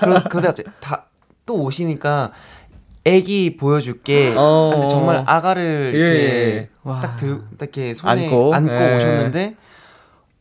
[0.00, 1.06] 그러, 그러다 갑자기 다
[1.48, 2.30] 또 오시니까
[3.06, 4.34] 애기 보여줄게.
[4.36, 4.70] 어.
[4.74, 6.68] 근데 정말 아가를 예, 이렇게 예.
[6.84, 7.00] 와.
[7.00, 8.96] 딱, 들, 딱 이렇게 손에 안고, 안고, 예.
[8.96, 9.56] 오셨는데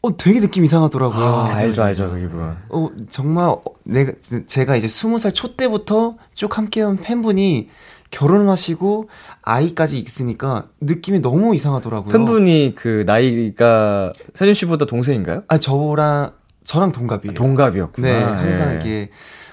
[0.02, 1.26] 어 되게 느낌 이상하더라고요.
[1.26, 2.56] 아, 알죠, 알죠, 그 기분.
[2.70, 4.12] 어 정말 어, 내가
[4.46, 7.70] 제가 이제 스무 살 초 때부터 쭉 함께한 팬분이
[8.12, 9.10] 결혼하시고
[9.42, 12.12] 아이까지 있으니까 느낌이 너무 이상하더라고요.
[12.12, 15.44] 팬분이 그 나이가 세준 씨보다 동생인가요?
[15.48, 16.32] 아 저랑
[16.66, 17.34] 저랑 동갑이에요.
[17.34, 18.08] 동갑이었구나.
[18.08, 18.74] 네, 항상 예.
[18.74, 19.10] 이렇게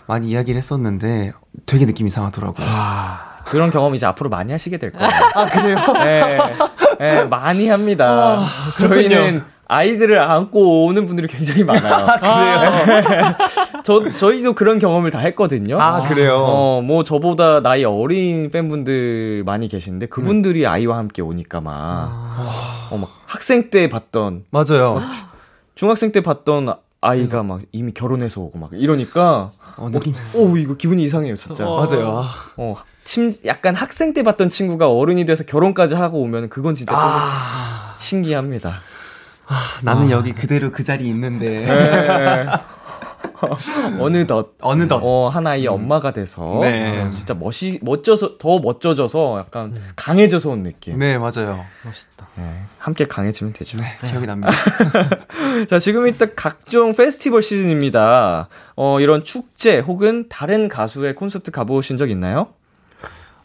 [0.07, 1.33] 많이 이야기를 했었는데
[1.67, 2.67] 되게 느낌 이 상하더라고요.
[2.69, 5.09] 아, 그런 경험 이제 앞으로 많이 하시게 될 거예요.
[5.35, 5.77] 아 그래요?
[6.05, 6.38] 네,
[6.99, 8.45] 네, 많이 합니다.
[8.79, 12.07] 저희는 아이들을 안고 오는 분들이 굉장히 많아요.
[12.21, 13.35] 그래요?
[13.83, 15.81] 저, 저희도 그런 경험을 다 했거든요.
[15.81, 16.37] 아, 그래요?
[16.37, 21.73] 어, 뭐, 저보다 나이 어린 팬분들 많이 계신데, 그분들이 아이와 함께 오니까 막,
[22.90, 25.03] 어, 막, 학생 때 봤던, 맞아요.
[25.75, 31.02] 중학생 때 봤던 아이가 막 이미 결혼해서 오고 막 이러니까, 어, 느낌 오, 이거 기분이
[31.04, 31.64] 이상해요, 진짜.
[31.64, 32.18] 맞아요.
[32.18, 36.94] 아, 어, 침, 약간 학생 때 봤던 친구가 어른이 돼서 결혼까지 하고 오면 그건 진짜
[36.96, 38.80] 아, 신기합니다.
[39.82, 41.66] 나는 여기 그대로 그 자리에 있는데.
[41.66, 42.46] 네.
[44.00, 45.00] 어느덧 어느덧.
[45.02, 47.02] 어, 하나의 엄마가 돼서 네.
[47.02, 50.98] 어, 진짜 멋이 멋져서 더 멋져져서 약간 강해져서 온 느낌.
[50.98, 51.64] 네, 맞아요.
[51.84, 52.13] 멋있다.
[52.37, 53.79] 네, 함께 강해지면 되죠.
[54.07, 54.53] 기억이 납니다.
[55.68, 58.49] 자, 지금 일단 각종 페스티벌 시즌입니다.
[58.77, 62.49] 어, 이런 축제 혹은 다른 가수의 콘서트 가보신 적 있나요?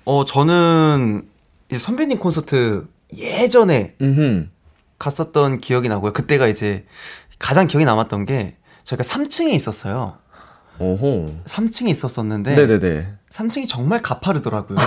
[0.06, 1.28] 어, 저는
[1.70, 4.52] 이제 선배님 콘서트 예전에 음.
[4.98, 6.14] 갔었던 기억이 나고요.
[6.14, 6.86] 그때가 이제
[7.38, 10.18] 가장 기억에 남았던 게 저희가 3층에 있었어요.
[10.80, 11.34] 오호.
[11.46, 12.68] 3층에 있었었는데 네.
[12.68, 14.78] 네네 3층이 정말 가파르더라고요.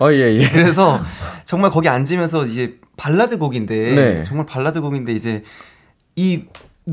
[0.00, 0.48] 어, 예, 예.
[0.48, 1.00] 그래서
[1.44, 4.22] 정말 거기 앉으면서 이제 발라드 곡인데 네.
[4.24, 5.42] 정말 발라드 곡인데 이제
[6.16, 6.44] 이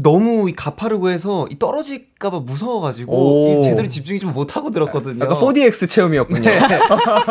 [0.01, 5.23] 너무 이 가파르고 해서 이 떨어질까봐 무서워가지고 제대로 집중이 좀 못하고 들었거든요.
[5.23, 6.41] 약간 4DX 체험이었군요.
[6.49, 6.59] 네.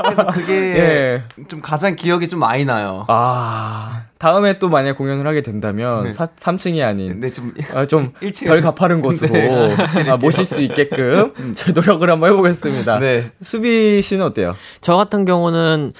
[0.02, 1.22] 그래서 그게 예.
[1.48, 3.04] 좀 가장 기억이 좀 많이 나요.
[3.08, 6.10] 아, 다음에 또 만약 공연을 하게 된다면 네.
[6.10, 8.48] 사, 3층이 아닌 근데 좀 아, 좀 일층.
[8.48, 9.76] 덜 가파른 곳으로 네.
[10.08, 12.98] 아, 모실 수 있게끔 제 노력을 한번 해보겠습니다.
[12.98, 13.30] 네.
[13.42, 14.56] 수비 씨는 어때요?
[14.80, 15.92] 저 같은 경우는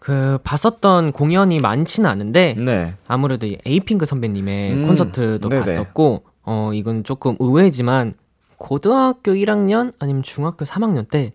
[0.00, 2.94] 그 봤었던 공연이 많지는 않은데 네.
[3.06, 5.64] 아무래도 이 에이핑크 선배님의 음, 콘서트도 네네.
[5.64, 8.14] 봤었고 어 이건 조금 의외지만
[8.56, 11.30] 고등학교 1학년 아니면 중학교 3학년 때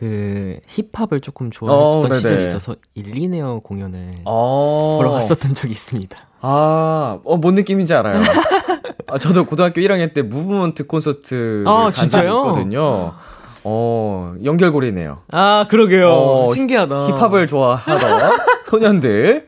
[0.00, 2.14] 그 힙합을 조금 좋아했던 어.
[2.14, 4.96] 시절이 있어서 일리네어 공연을 어.
[4.98, 6.16] 보러 갔었던 적이 있습니다.
[6.40, 8.22] 아, 어, 뭔 느낌인지 알아요.
[9.08, 12.30] 아, 저도 고등학교 1학년 때 무브먼트 콘서트 아, 진짜요?
[12.30, 13.12] 있거든요.
[13.64, 15.22] 어, 연결고리네요.
[15.30, 16.10] 아 그러게요.
[16.10, 17.06] 어, 신기하다.
[17.08, 19.46] 힙합을 좋아하던 소년들.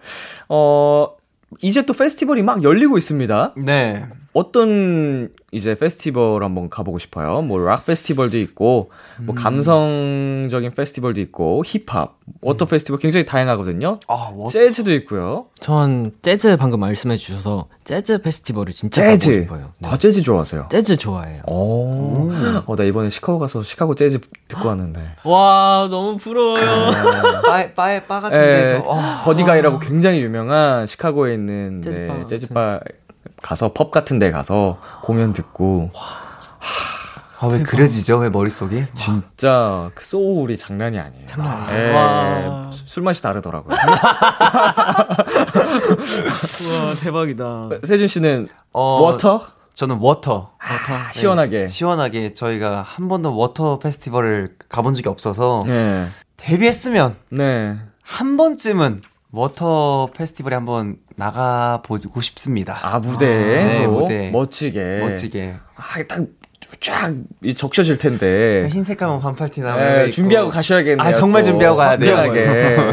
[0.49, 1.07] 어,
[1.61, 3.55] 이제 또 페스티벌이 막 열리고 있습니다.
[3.57, 4.07] 네.
[4.35, 7.43] 어떤 이제 페스티벌 한번 가보고 싶어요.
[7.43, 8.91] 뭐 락 페스티벌도 있고,
[9.21, 13.99] 뭐 감성적인 페스티벌도 있고, 힙합, 워터 페스티벌 굉장히 다양하거든요.
[14.09, 14.49] 아, 워...
[14.49, 15.47] 재즈도 있고요.
[15.61, 19.31] 전 재즈 방금 말씀해 주셔서 재즈 페스티벌을 진짜 재즈.
[19.31, 19.73] 가보고 싶어요.
[19.81, 19.89] 네.
[19.91, 20.65] 아, 재즈 좋아하세요?
[20.71, 21.43] 재즈 좋아해요.
[21.47, 22.31] 오.
[22.65, 25.03] 어, 나 이번에 시카고 가서 시카고 재즈 듣고 왔는데.
[25.25, 26.91] 와 너무 부러워요.
[27.43, 29.23] 바, 바, 바 같은 예, 데서 와.
[29.25, 32.81] Buddy Guy라고 굉장히 유명한 시카고에 있는 재즈바 네, 재즈바
[33.43, 35.91] 가서 펍 같은 데 가서 공연 듣고
[37.41, 38.19] 아, 왜 그려지죠?
[38.19, 38.85] 왜 머릿속이?
[38.95, 41.27] 진짜 그 소울이 장난이 아니에요.
[41.27, 42.71] 장난 예, 와.
[42.71, 43.75] 수- 술 맛이 다르더라고요.
[43.75, 43.81] 와
[47.01, 47.69] 대박이다.
[47.83, 49.45] 세준 씨는 어, 워터?
[49.75, 50.53] 저는 워터.
[50.59, 51.67] 아, 시원하게.
[51.67, 56.07] 시원하게 저희가 한 번도 워터 페스티벌을 가본 적이 없어서 네.
[56.37, 57.77] 데뷔했으면 네.
[58.03, 59.03] 한 번쯤은
[59.33, 62.79] 워터 페스티벌에 한번 나가보고 싶습니다.
[62.83, 64.31] 아, 무대에 네, 또 무대.
[64.31, 64.99] 멋지게.
[65.01, 65.55] 멋지게.
[65.77, 66.43] 아, 딱
[66.81, 67.13] 쫙
[67.57, 68.69] 적셔질 텐데.
[68.73, 70.11] 흰 색깔만 반팔티나 네.
[70.11, 71.07] 준비하고 가셔야겠네요.
[71.07, 71.51] 아, 정말 또.
[71.51, 72.17] 준비하고 가야 돼요.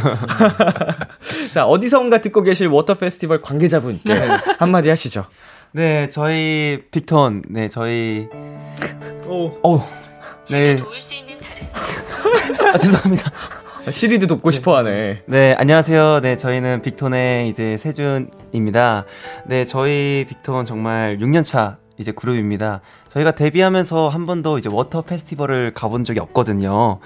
[1.54, 4.14] 자, 어디선가 듣고 계실 워터 페스티벌 관계자분께
[4.58, 5.26] 한마디 하시죠.
[5.72, 8.28] 네, 저희 빅톤, 네, 저희.
[9.28, 9.52] 오.
[9.64, 9.84] 오.
[10.50, 10.78] 네.
[12.74, 13.32] 아, 죄송합니다.
[13.92, 15.24] 시리도 돕고 싶어 하네.
[15.26, 16.22] 네, 안녕하세요.
[16.22, 19.06] 네, 저희는 빅톤의 이제 세준입니다.
[19.46, 22.82] 네, 저희 빅톤 정말 6년차 이제 그룹입니다.
[23.10, 27.00] 저희가 데뷔하면서 한 번도 이제 워터 페스티벌을 가본 적이 없거든요.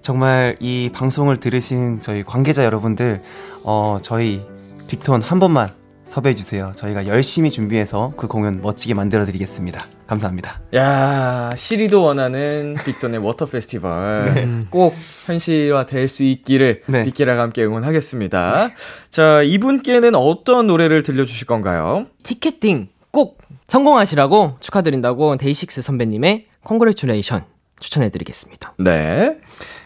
[0.00, 3.22] 정말 이 방송을 들으신 저희 관계자 여러분들,
[3.62, 4.42] 어, 저희
[4.88, 5.68] 빅톤 한 번만
[6.10, 6.72] 섭외해 주세요.
[6.74, 9.80] 저희가 열심히 준비해서 그 공연 멋지게 만들어 드리겠습니다.
[10.08, 10.60] 감사합니다.
[10.74, 14.92] 야, 시리도 원하는 빅톤의 워터 페스티벌 꼭
[15.26, 17.04] 현실화 될 수 있기를 네.
[17.04, 18.70] 비키라가 함께 응원하겠습니다.
[19.08, 22.06] 자, 이분께는 어떤 노래를 들려 주실 건가요?
[22.24, 27.44] 티켓팅 꼭 성공하시라고 축하드린다고 DAY6 선배님의 Congratulations
[27.78, 28.74] 추천해 드리겠습니다.
[28.80, 29.36] 네.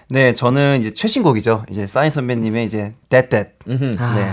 [0.08, 1.66] 네, 저는 이제 최신곡이죠.
[1.68, 3.50] 이제 사인 선배님의 이제 That That.
[3.68, 3.96] 음흠.
[3.98, 4.32] 아, 네.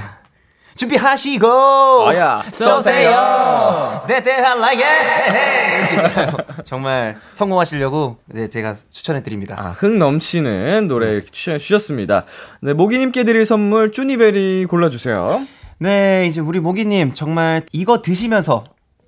[0.81, 4.03] 준비하시고 아야, 쏘세요.
[4.07, 5.77] That That I like it.
[5.77, 6.37] 이렇게 있잖아요.
[6.65, 9.55] 정말 성공하시려고 네, 제가 추천해 드립니다.
[9.59, 12.25] 아, 흥 넘치는 노래 이렇게 추천해 주셨습니다.
[12.61, 15.45] 네, 모기님께 드릴 선물 쭈니베리 골라주세요.
[15.77, 18.63] 네, 이제 우리 모기님 정말 이거 드시면서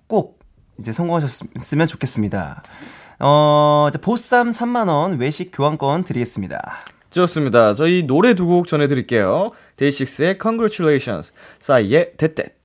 [0.08, 0.40] 꼭
[0.80, 2.62] 이제 성공하셨으면 좋겠습니다.
[3.20, 6.82] 어, 보쌈 3만원 외식 교환권 드리겠습니다.
[7.13, 7.73] 좋습니다.
[7.73, 9.52] 저희 노래 두 곡 전해드릴게요.
[9.78, 12.56] 데이식스의 Congratulations, 싸이의 대떼.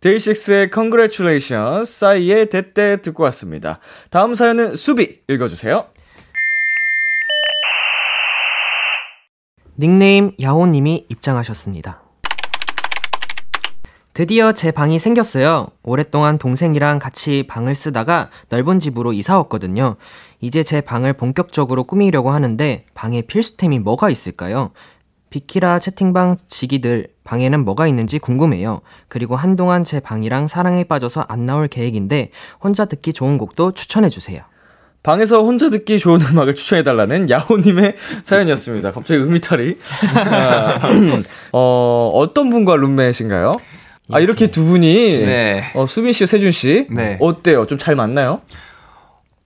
[0.00, 3.80] 데이식스의 Congratulations, 싸이의 대떼 듣고 왔습니다.
[4.10, 5.86] 다음 사연은 수비 읽어주세요.
[9.78, 12.02] 닉네임 야호님이 입장하셨습니다.
[14.12, 15.68] 드디어 제 방이 생겼어요.
[15.84, 19.94] 오랫동안 동생이랑 같이 방을 쓰다가 넓은 집으로 이사 왔거든요.
[20.40, 24.70] 이제 제 방을 본격적으로 꾸미려고 하는데 방에 필수템이 뭐가 있을까요?
[25.30, 28.80] 비키라 채팅방 지기들 방에는 뭐가 있는지 궁금해요.
[29.08, 32.30] 그리고 한동안 제 방이랑 사랑에 빠져서 안 나올 계획인데
[32.62, 34.42] 혼자 듣기 좋은 곡도 추천해 주세요.
[35.02, 38.90] 방에서 혼자 듣기 좋은 음악을 추천해달라는 야호님의 사연이었습니다.
[38.90, 39.74] 갑자기 음이탈이.
[40.16, 40.80] 아,
[41.52, 43.52] 어, 어떤 분과 룸메이신가요?
[44.10, 45.64] 아, 이렇게 두 분이, 네.
[45.74, 46.86] 어, 수빈 씨, 세준 씨.
[46.90, 47.18] 네.
[47.20, 47.66] 어때요?
[47.66, 48.40] 좀 잘 맞나요?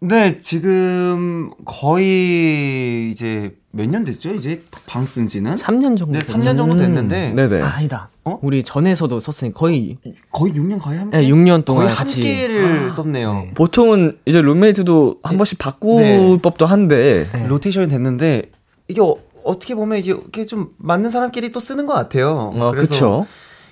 [0.04, 4.34] 네, 지금 거의 이제 몇 년 됐죠?
[4.34, 5.54] 이제 방 쓴 지는?
[5.54, 7.62] 3년 정도 네, 3년 정도 됐는데 음, 네네.
[7.62, 8.10] 아, 아니다.
[8.24, 8.38] 어?
[8.42, 9.96] 우리 전에서도 썼으니 거의
[10.32, 13.46] 거의 6년 거의 함께 네, 6년 동안 거의 같이 함께를 썼네요.
[13.54, 16.38] 보통은 이제 룸메이트도 한 번씩 바꿀 네.
[16.42, 17.46] 법도 한데, 네.
[17.46, 18.50] 로테이션이 됐는데
[18.88, 22.52] 이게 어, 어떻게 보면 이제 이렇게 좀 맞는 사람끼리 또 쓰는 것 같아요.
[22.54, 23.26] 어, 그래서 그쵸.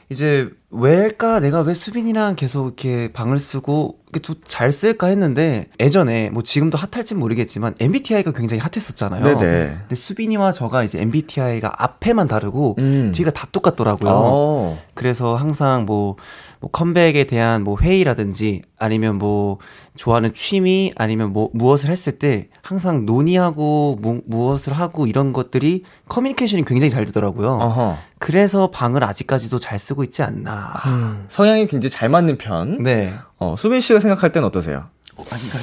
[0.08, 6.42] 이제 왜일까 내가 왜 수빈이랑 계속 이렇게 방을 쓰고 이렇게 잘 쓸까 했는데 예전에 뭐
[6.42, 9.24] 지금도 핫할진 모르겠지만 MBTI가 굉장히 핫했었잖아요.
[9.24, 9.76] 네네.
[9.80, 13.12] 근데 수빈이와 저가 이제 MBTI가 앞에만 다르고 음.
[13.14, 14.10] 뒤가 다 똑같더라고요.
[14.12, 14.78] 어.
[14.94, 16.16] 그래서 항상 뭐,
[16.60, 19.58] 뭐 컴백에 대한 뭐 회의라든지 아니면 뭐
[19.96, 26.64] 좋아하는 취미 아니면 뭐 무엇을 했을 때 항상 논의하고 무, 무엇을 하고 이런 것들이 커뮤니케이션이
[26.64, 27.48] 굉장히 잘 되더라고요.
[27.48, 27.96] 어허.
[28.18, 30.59] 그래서 방을 아직까지도 잘 쓰고 있지 않나.
[30.86, 31.24] 음.
[31.28, 32.82] 성향이 굉장히 잘 맞는 편.
[32.82, 33.14] 네.
[33.38, 34.84] 어, 수빈 씨가 생각할 땐 어떠세요?
[35.16, 35.62] 어, 아닌가요?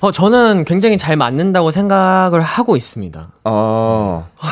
[0.00, 3.28] 어, 저는 굉장히 잘 맞는다고 생각을 하고 있습니다.
[3.44, 4.28] 어.
[4.40, 4.46] 아,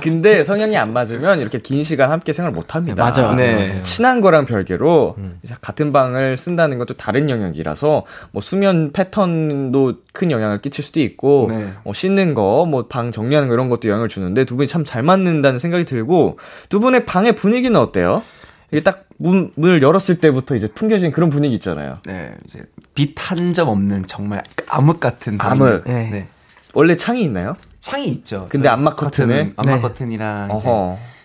[0.00, 3.02] 근데 성향이 안 맞으면 이렇게 긴 시간 함께 생활 못 합니다.
[3.02, 3.66] 맞아요, 맞아요, 네.
[3.68, 3.82] 맞아요.
[3.82, 5.40] 친한 거랑 별개로 음.
[5.60, 11.72] 같은 방을 쓴다는 것도 다른 영역이라서 뭐 수면 패턴도 큰 영향을 끼칠 수도 있고 네.
[11.84, 15.02] 뭐 씻는 거, 뭐 방 정리하는 거 이런 것도 영향을 주는데 두 분이 참 잘
[15.02, 18.22] 맞는다는 생각이 들고 두 분의 방의 분위기는 어때요?
[18.70, 21.98] 이게 딱 문, 문을 열었을 때부터 이제 풍겨지는 그런 분위기 있잖아요.
[22.04, 22.60] 네, 이제
[22.94, 25.84] 빛 한 점 없는 정말 암흑 같은 암흑.
[25.86, 26.08] 네.
[26.10, 26.26] 네.
[26.74, 27.56] 원래 창이 있나요?
[27.84, 28.46] 창이 있죠.
[28.48, 29.52] 근데 암막 커튼에?
[29.56, 29.80] 암막 네.
[29.82, 30.68] 커튼이랑 이제.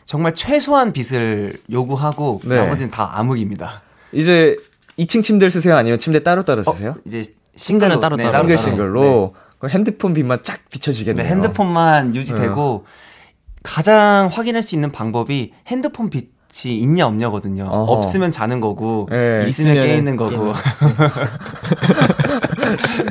[0.03, 2.57] 정말 최소한 빛을 요구하고 네.
[2.57, 3.81] 나머지는 다 암흑입니다.
[4.11, 4.57] 이제
[4.97, 5.77] 2층 침대를 쓰세요?
[5.77, 6.95] 아니면 침대 따로 따로 쓰세요?
[7.05, 7.23] 이제
[7.55, 8.33] 침대는 싱글로, 따로 네, 따로.
[8.39, 8.69] 싱글 따로.
[8.69, 10.59] 싱글로 그 핸드폰 빛만 쫙 네.
[10.69, 11.23] 비춰지겠네요.
[11.23, 12.85] 네, 핸드폰만 유지되고
[13.63, 16.29] 가장 확인할 수 있는 방법이 핸드폰 빛
[16.65, 17.65] 이 있냐 없냐거든요.
[17.69, 17.91] 어허.
[17.93, 19.43] 없으면 자는 거고 네.
[19.43, 20.53] 있으면 깨 있으면은 있는 거고.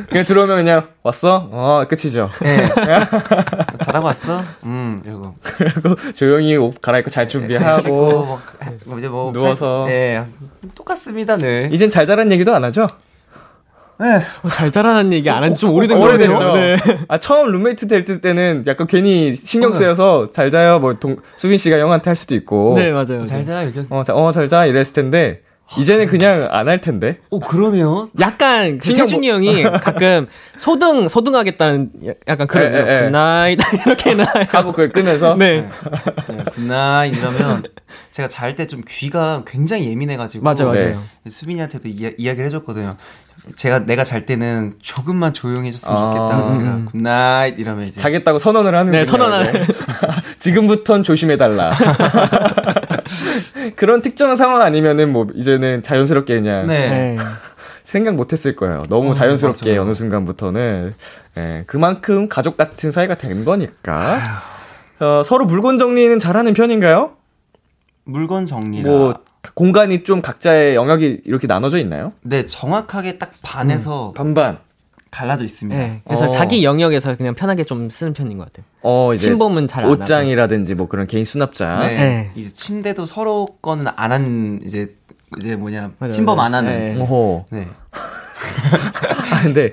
[0.09, 1.49] 그냥 들어오면 그냥 왔어?
[1.51, 2.31] 어 끝이죠.
[2.43, 2.69] 네.
[3.85, 4.43] 잘하고 왔어?
[4.65, 8.41] 음 이러고 그리고 조용히 옷 갈아입고 잘 준비하고 뭐,
[8.87, 9.85] 뭐 이제 뭐 누워서.
[9.87, 10.25] 네
[10.75, 11.69] 똑같습니다 늘.
[11.73, 12.87] 이젠 잘 자란 얘기도 안 하죠?
[14.01, 14.17] 네.
[14.43, 16.53] 어, 잘 자라는 얘기 안 한 지 좀 오래된 거 오래됐죠.
[16.55, 16.77] 네.
[17.09, 20.79] 아 처음 룸메이트 될 때는 약간 괜히 신경 쓰여서 잘 자요.
[20.79, 22.75] 뭐 동, 수빈 씨가 형한테 할 수도 있고.
[22.77, 23.25] 네, 맞아요.
[23.27, 23.45] 잘 맞아요.
[23.45, 23.83] 자 이렇게.
[23.91, 24.67] 어, 자, 어, 잘 자.
[24.67, 25.43] 이랬을 텐데,
[25.77, 27.19] 이제는 그냥 안 할 텐데.
[27.31, 28.09] 오 그러네요.
[28.21, 33.05] 약간 그 신경 세준이 형이 가끔 소등 소등하겠다는 야- 약간 그런 에, 에, 에.
[33.07, 34.29] good night 이렇게 해놔요.
[34.51, 35.35] 하고 그걸 끄면서.
[35.37, 35.69] 네.
[36.29, 37.65] 네, good night 이러면
[38.13, 40.85] 제가 잘 때 좀 귀가 굉장히 예민해가지고 맞아요, 네.
[40.93, 41.03] 맞아요.
[41.29, 42.97] 수빈이한테도 이야, 이야기를 해줬거든요.
[43.57, 46.37] 제가 내가 잘 때는 조금만 조용히 해줬으면 아, 좋겠다.
[46.37, 46.85] 그래서 제가 음.
[46.91, 49.67] good night 이러면 이제 자겠다고 선언을 하는 네, 선언하는.
[50.39, 51.71] 지금부턴 조심해 달라.
[53.77, 56.89] 그런 특정한 상황 아니면은 뭐 이제는 자연스럽게 그냥 네.
[56.89, 57.19] 네.
[57.83, 58.85] 생각 못했을 거예요.
[58.89, 59.83] 너무 어, 자연스럽게 맞아요.
[59.83, 60.95] 어느 순간부터는
[61.39, 64.21] 예, 그만큼 가족 같은 사이가 된 거니까
[65.01, 67.13] 어, 서로 물건 정리는 잘하는 편인가요?
[68.05, 68.91] 물건 정리라.
[68.91, 69.15] 뭐
[69.55, 72.13] 공간이 좀 각자의 영역이 이렇게 나눠져 있나요?
[72.23, 74.59] 네 정확하게 딱 반에서 반반.
[75.11, 75.81] 갈라져 있습니다.
[75.81, 76.03] 네.
[76.05, 76.29] 그래서 어.
[76.29, 78.67] 자기 영역에서 그냥 편하게 좀 쓰는 편인 것 같아요.
[78.83, 79.99] 어 이제 침범은 잘안 하고.
[80.01, 81.79] 옷장이라든지 뭐 그런 개인 수납장.
[81.81, 81.97] 네.
[81.97, 82.31] 네.
[82.35, 84.95] 이제 침대도 서로 거는 안 한 이제
[85.39, 86.11] 이제 뭐냐 맞아요.
[86.11, 86.71] 침범 안 하는.
[86.71, 86.95] 네.
[86.95, 87.01] 네.
[87.01, 87.47] 오호.
[89.33, 89.71] 아 근데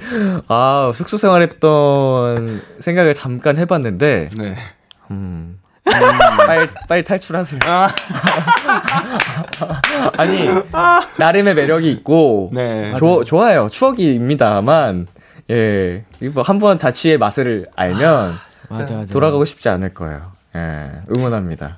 [0.47, 4.55] 아 숙소 생활했던 생각을 잠깐 해봤는데 네.
[5.11, 5.59] 음.
[5.85, 7.59] 빨리 빨리 탈출하세요.
[10.17, 10.49] 아니
[11.17, 12.93] 나름의 매력이 있고 네.
[12.97, 15.07] 조, 좋아요 추억입니다만
[15.51, 18.35] 예 이거 한번 자취의 맛을 알면
[18.69, 19.13] 맞아, 맞아.
[19.13, 20.31] 돌아가고 싶지 않을 거예요.
[20.55, 21.77] 예 응원합니다.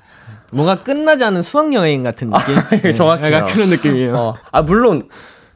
[0.50, 2.56] 뭔가 끝나지 않은 수학 여행 같은 느낌.
[2.82, 3.34] 네, 정확해요.
[3.34, 4.16] 약간 그런 느낌이에요.
[4.16, 5.08] 어, 아 물론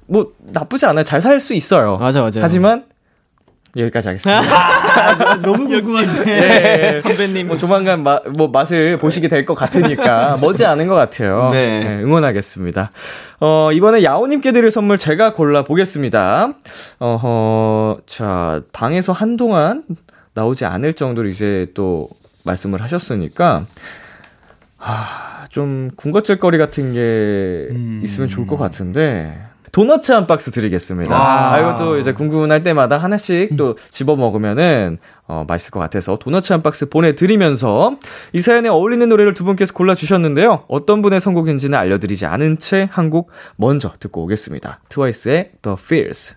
[0.07, 1.05] 뭐 나쁘지 않아요.
[1.05, 1.97] 잘 살 수 있어요.
[1.97, 2.41] 맞아, 맞아.
[2.43, 2.85] 하지만
[3.77, 5.37] 여기까지 하겠습니다.
[5.43, 6.31] 너무 궁금한데.
[6.97, 11.49] 예, 선배님 뭐 조만간 마, 뭐 맛을 보시게 될 것 같으니까 머지 않은 것 같아요.
[11.53, 11.83] 네.
[11.85, 12.91] 예, 응원하겠습니다.
[13.41, 16.53] 어 이번에 야오님께 드릴 선물 제가 골라 보겠습니다.
[16.99, 19.85] 어허 자 방에서 한동안
[20.35, 22.09] 나오지 않을 정도로 이제 또
[22.45, 23.65] 말씀을 하셨으니까
[24.79, 28.01] 아, 좀 군것질거리 같은 게 음.
[28.05, 29.39] 있으면 좋을 것 같은데
[29.73, 31.15] 도너츠 한 박스 드리겠습니다.
[31.17, 36.63] 아, 이것도 이제 궁금할 때마다 하나씩 또 집어 먹으면은 어, 맛있을 것 같아서 도너츠 한
[36.63, 37.97] 박스 보내드리면서
[38.35, 40.65] 이 사연에 어울리는 노래를 두 분께서 골라주셨는데요.
[40.69, 44.81] 어떤 분의 선곡인지는 알려드리지 않은 채 한 곡 먼저 듣고 오겠습니다.
[44.91, 46.37] 트와이스의 The Fears.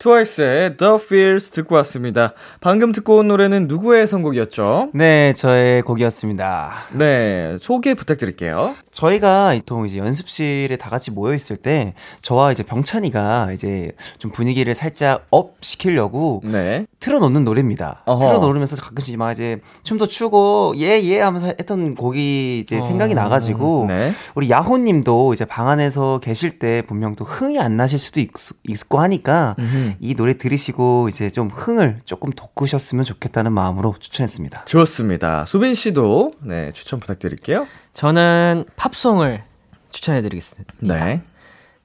[0.00, 2.32] 트와이스의 The Feels 듣고 왔습니다.
[2.62, 4.92] 방금 듣고 온 노래는 누구의 선곡이었죠?
[4.94, 6.72] 네, 저의 곡이었습니다.
[6.92, 8.74] 네, 소개 부탁드릴게요.
[8.90, 14.74] 저희가 보통 이제 연습실에 다 같이 모여 있을 때 저와 이제 병찬이가 이제 좀 분위기를
[14.74, 16.86] 살짝 up 시키려고 네.
[17.00, 18.00] 틀어놓는 노래입니다.
[18.06, 18.26] 어허.
[18.26, 24.12] 틀어놓으면서 가끔씩 막 이제 춤도 추고 예예 예 하면서 했던 곡이 이제 생각이 나가지고 네.
[24.34, 28.30] 우리 야호님도 이제 방 안에서 계실 때 분명 또 흥이 안 나실 수도 있,
[28.64, 29.89] 있고 하니까 음흠.
[30.00, 34.64] 이 노래 들으시고 이제 좀 흥을 조금 돋구셨으면 좋겠다는 마음으로 추천했습니다.
[34.66, 35.44] 좋습니다.
[35.46, 37.66] 수빈 씨도 네, 추천 부탁드릴게요.
[37.94, 39.42] 저는 팝송을
[39.90, 40.74] 추천해드리겠습니다.
[40.80, 41.22] 네.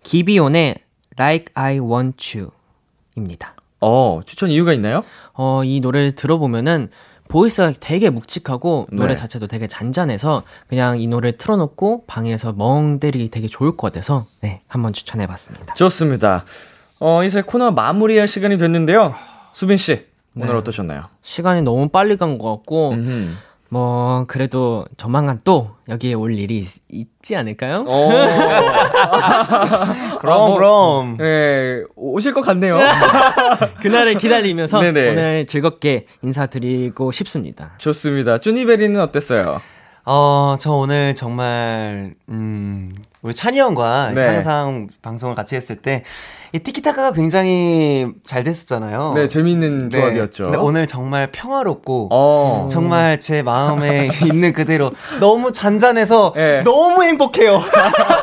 [0.03, 0.75] 기비온의
[1.17, 2.37] Like I Want
[3.15, 3.55] You입니다.
[3.81, 5.03] 어, 추천 이유가 있나요?
[5.33, 6.89] 어, 이 노래를 들어보면은
[7.27, 9.15] 보이스가 되게 묵직하고 노래 네.
[9.15, 14.61] 자체도 되게 잔잔해서 그냥 이 노래를 틀어놓고 방에서 멍 때리기 되게 좋을 것 같아서 네,
[14.67, 15.73] 한번 추천해봤습니다.
[15.73, 16.45] 좋습니다.
[16.99, 19.13] 어, 이제 코너 마무리할 시간이 됐는데요.
[19.53, 20.05] 수빈 씨,
[20.35, 20.53] 오늘 네.
[20.55, 21.05] 어떠셨나요?
[21.21, 23.29] 시간이 너무 빨리 간 것 같고 음흠.
[23.69, 27.83] 뭐 그래도 조만간 또 여기에 올 일이 있, 지 않을까요?
[27.87, 28.09] 어.
[30.19, 32.77] 그럼 어, 뭐, 그럼 네, 오실 것 같네요.
[33.81, 35.09] 그날을 기다리면서 네네.
[35.09, 37.73] 오늘 즐겁게 인사드리고 싶습니다.
[37.77, 38.37] 좋습니다.
[38.37, 39.61] 쭈니베리는 어땠어요?
[40.05, 44.23] 어, 저 오늘 정말, 음, 우리 찬이 형과 네.
[44.23, 46.03] 항상 방송을 같이 했을 때,
[46.55, 49.11] 이 티키타카가 굉장히 잘 됐었잖아요.
[49.13, 49.99] 네, 재미있는 네.
[49.99, 50.43] 조합이었죠.
[50.45, 52.69] 근데 오늘 정말 평화롭고, 어.
[52.71, 56.61] 정말 제 마음에 있는 그대로 너무 잔잔해서 네.
[56.63, 57.61] 너무 행복해요.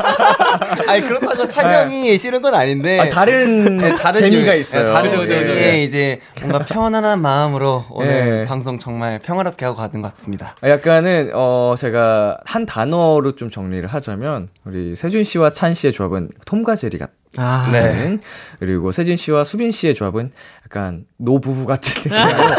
[0.89, 2.17] 아니, 그렇다고 찬이 네.
[2.17, 3.01] 싫은 건 아닌데.
[3.01, 4.87] 아, 다른, 네, 다른 재미가 유- 있어요.
[4.87, 5.23] 네, 다른 네.
[5.23, 8.09] 재미에 이제 뭔가 편안한 마음으로 오늘
[8.41, 8.45] 네.
[8.47, 10.55] 방송 정말 평화롭게 하고 가는 것 같습니다.
[10.63, 16.77] 약간은 어 제가 한 단어로 좀 정리를 하자면 우리 세준 씨와 찬 씨의 조합은 톰과
[16.77, 18.19] 제리 같은 아, 네.
[18.59, 20.33] 그리고 세준 씨와 수빈 씨의 조합은
[20.67, 22.55] 약간 노부부 같은 느낌으로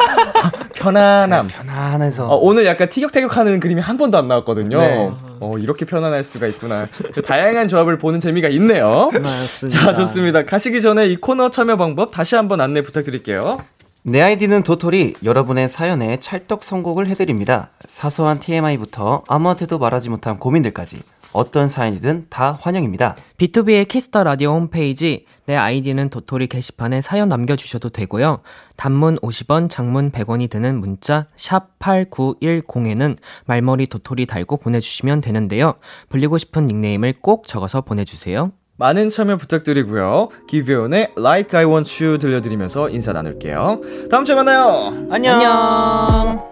[0.73, 1.47] 편안함.
[1.47, 2.27] 편안해서.
[2.27, 4.77] 어, 오늘 약간 티격태격하는 그림이 한 번도 안 나왔거든요.
[4.77, 5.11] 네.
[5.39, 6.87] 어, 이렇게 편안할 수가 있구나.
[7.25, 9.09] 다양한 조합을 보는 재미가 있네요.
[9.13, 9.79] 맞습니다.
[9.79, 10.43] 자, 좋습니다.
[10.45, 13.59] 가시기 전에 이 코너 참여 방법 다시 한번 안내 부탁드릴게요.
[14.05, 17.69] 내 아이디는 도토리 여러분의 사연에 찰떡 선곡을 해드립니다.
[17.85, 20.99] 사소한 TMI부터 아무한테도 말하지 못한 고민들까지
[21.33, 23.15] 어떤 사연이든 다 환영입니다.
[23.37, 28.41] 비투비의 키스 더 라디오 홈페이지 내 아이디는 도토리 게시판에 사연 남겨주셔도 되고요.
[28.77, 35.75] 단문 50원, 장문 100원이 드는 문자 샵 #8910에는 말머리 도토리 달고 보내주시면 되는데요.
[36.09, 38.51] 불리고 싶은 닉네임을 꼭 적어서 보내주세요.
[38.77, 40.29] 많은 참여 부탁드리고요.
[40.47, 43.81] 기브온의 Like I Want You 들려드리면서 인사 나눌게요.
[44.09, 45.07] 다음 주에 만나요.
[45.11, 46.43] 안녕.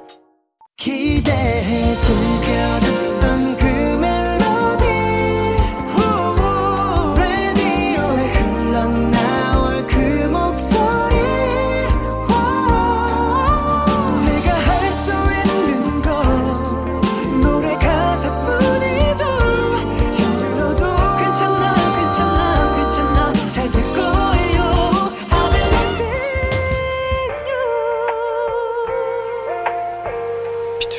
[0.77, 1.31] 기대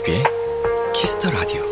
[0.03, 0.25] 비투비의
[0.95, 1.63] 키스 더 라디오.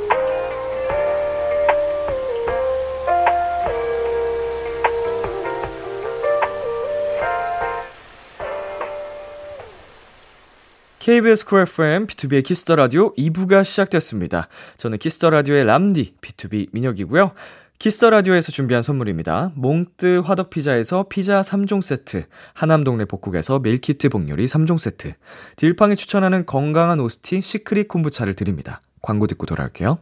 [11.00, 14.48] KBS 쿨 FM, 비투비의 키스 더 라디오 2부가 시작됐습니다.
[14.76, 17.33] 저는 키스 더 라디오의 람디, 비투비 민혁이고요.
[17.81, 19.52] 키스 더 라디오에서 준비한 선물입니다.
[19.54, 25.14] 몽뜨 화덕 피자에서 피자 3종 세트, 하남 동네 복국에서 밀키트 복요리 3종 세트,
[25.56, 28.83] 딜팡이 추천하는 건강한 오스티 시크릿 콤부차를 드립니다.
[29.00, 29.98] 광고 듣고 돌아올게요.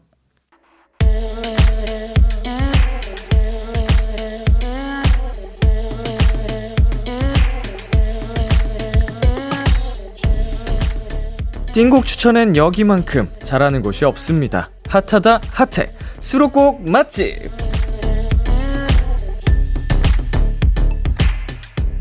[11.78, 14.68] 띵곡 추천엔 여기만큼 잘하는 곳이 없습니다.
[14.88, 17.52] 핫하다 핫해 수록곡 맛집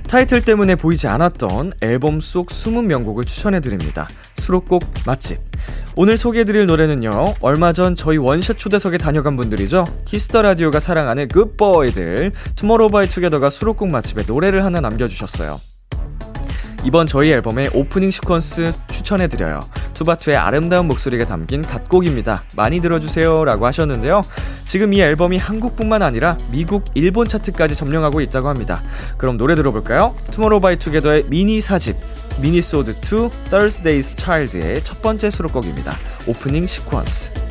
[0.07, 4.07] 타이틀 때문에 보이지 않았던 앨범 속 숨은 명곡을 추천해드립니다.
[4.38, 5.38] 수록곡 맛집
[5.95, 9.86] 오늘 소개해드릴 노래는요, 얼마 전 저희 원샷 초대석에 다녀간 분들이죠.
[10.05, 15.59] 키스 더 라디오가 사랑하는 good boy들, 투모로우바이투게더가 수록곡 맛집에 노래를 하나 남겨주셨어요.
[16.84, 19.67] 이번 저희 앨범의 Opening Sequence 추천해드려요.
[19.93, 22.43] 투바투의 아름다운 목소리가 담긴 갓곡입니다.
[22.55, 23.45] 많이 들어주세요.
[23.45, 24.21] 라고 하셨는데요.
[24.63, 28.84] 지금 이 앨범이 한국뿐만 아니라 미국, 일본 차트까지 점령하고 있다고 합니다.
[29.17, 30.15] 그럼 노래 들어볼까요?
[30.32, 31.95] 투모로우바이투게더의 미니 사집,
[32.41, 32.93] 미니소드 2
[33.49, 35.93] Thursday's Child의 첫 번째 수록곡입니다.
[36.28, 37.47] 오프닝 시퀀스.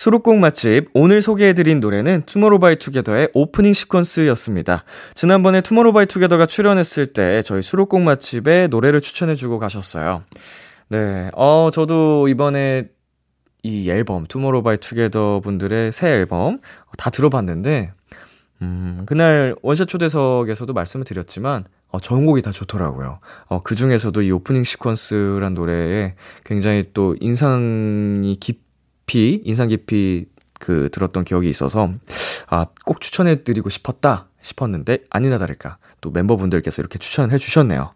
[0.00, 4.84] 수록곡 맛집 오늘 소개해드린 노래는 투모로우바이투게더의 오프닝 시퀀스였습니다.
[5.14, 10.22] 지난번에 투모로우바이투게더가 출연했을 때 저희 수록곡 맛집에 노래를 추천해주고 가셨어요.
[10.88, 12.88] 네, 어 저도 이번에
[13.62, 16.60] 이 앨범 투모로우바이투게더 분들의 새 앨범
[16.96, 17.92] 다 들어봤는데
[18.62, 23.18] 음 그날 원샷 초대석에서도 말씀을 드렸지만 어, 전곡이 다 좋더라고요.
[23.48, 28.69] 어, 그 중에서도 이 오프닝 시퀀스란 노래에 굉장히 또 인상이 깊
[29.10, 30.26] 깊이, 인상 깊이
[30.60, 31.88] 그 들었던 기억이 있어서,
[32.46, 35.78] 아, 꼭 추천해 드리고 싶었다 싶었는데, 아니나 다를까.
[36.00, 37.92] 또 멤버분들께서 이렇게 추천을 해 주셨네요.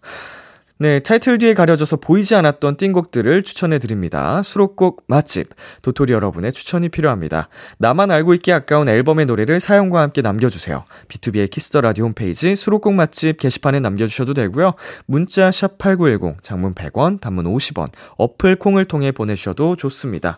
[0.79, 4.43] 네, 타이틀 뒤에 가려져서 보이지 않았던 띵곡들을 추천해 드립니다.
[4.43, 5.51] 수록곡 맛집,
[5.83, 7.49] 도토리 여러분의 추천이 필요합니다.
[7.79, 10.85] 나만 알고 있기 아까운 앨범의 노래를 사연과 함께 남겨주세요.
[11.07, 14.75] 비투비의 키스 더 라디오 홈페이지 수록곡 맛집 게시판에 남겨주셔도 되고요.
[15.07, 17.87] 문자 샵 8910, 장문 100원, 단문 50원,
[18.17, 20.37] 어플 콩을 통해 보내주셔도 좋습니다.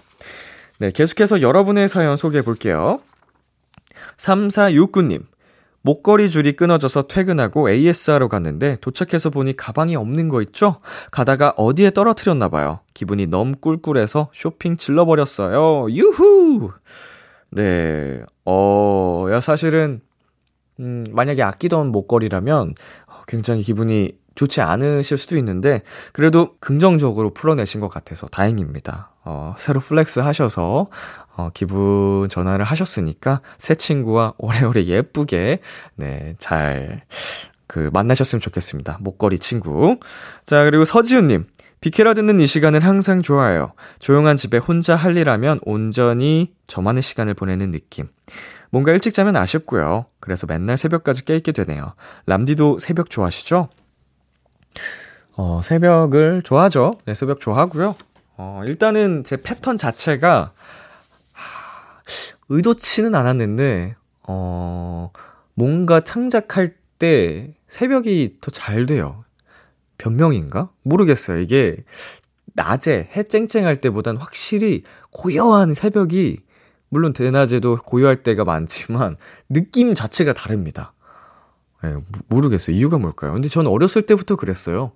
[0.79, 3.01] 네, 계속해서 여러분의 사연 소개해 볼게요.
[4.18, 5.24] 3469님.
[5.81, 10.81] 목걸이 줄이 끊어져서 퇴근하고 AS하러 갔는데 도착해서 보니 가방이 없는 거 있죠?
[11.12, 12.81] 가다가 어디에 떨어뜨렸나 봐요.
[12.93, 15.87] 기분이 너무 꿀꿀해서 쇼핑 질러버렸어요.
[15.93, 16.72] 유후!
[17.53, 20.01] 네, 어, 야, 사실은,
[20.81, 22.74] 음, 만약에 아끼던 목걸이라면
[23.27, 29.11] 굉장히 기분이 좋지 않으실 수도 있는데, 그래도 긍정적으로 풀어내신 것 같아서 다행입니다.
[29.24, 30.89] 어, 새로 flex 하셔서,
[31.37, 35.61] 어, 기분 전환을 하셨으니까, 새 친구와 오래오래 예쁘게,
[35.97, 37.05] 네, 잘,
[37.66, 38.99] 그, 만나셨으면 좋겠습니다.
[39.01, 39.99] 목걸이 친구.
[40.45, 41.45] 자, 그리고 서지훈님.
[41.81, 43.72] 비케라 듣는 이 시간은 항상 좋아요.
[43.99, 48.09] 조용한 집에 혼자 할 일 하면 온전히 저만의 시간을 보내는 느낌.
[48.77, 50.05] 뭔가 일찍 자면 아쉽고요.
[50.20, 51.95] 그래서 맨날 새벽까지 깨있게 되네요.
[52.27, 53.70] 람디도 새벽 좋아하시죠?
[55.35, 56.93] 어, 새벽을 좋아하죠.
[57.07, 57.97] 네, 새벽 좋아하고요.
[58.37, 60.53] 어, 일단은 제 패턴 자체가,
[61.33, 62.03] 하,
[62.51, 65.11] 의도치는 않았는데, 어,
[65.55, 69.24] 뭔가 창작할 때 새벽이 더 잘 돼요.
[69.97, 70.68] 변명인가?
[70.83, 71.41] 모르겠어요.
[71.41, 71.79] 이게,
[72.53, 76.41] 낮에 해 쨍쨍할 때보단 확실히 고요한 새벽이,
[76.97, 79.18] 물론 대낮에도 고요할 때가 많지만,
[79.51, 80.94] 느낌 자체가 다릅니다.
[81.84, 81.94] 예,
[82.28, 82.74] 모르겠어요.
[82.74, 83.34] 이유가 뭘까요?
[83.34, 84.92] 근데 저는 어렸을 때부터 그랬어요.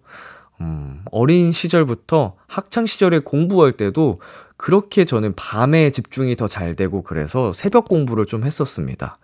[0.62, 4.20] 음, 어린 시절부터 학창 시절에 공부할 때도
[4.56, 9.18] 그렇게 저는 밤에 집중이 더 잘 되고 그래서 새벽 공부를 좀 했었습니다.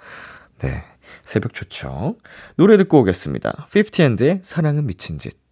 [0.59, 0.85] 네.
[1.25, 2.17] 새벽 좋죠.
[2.57, 3.69] 노래 듣고 오겠습니다.
[3.71, 5.46] 50&의 사랑은 미친 짓.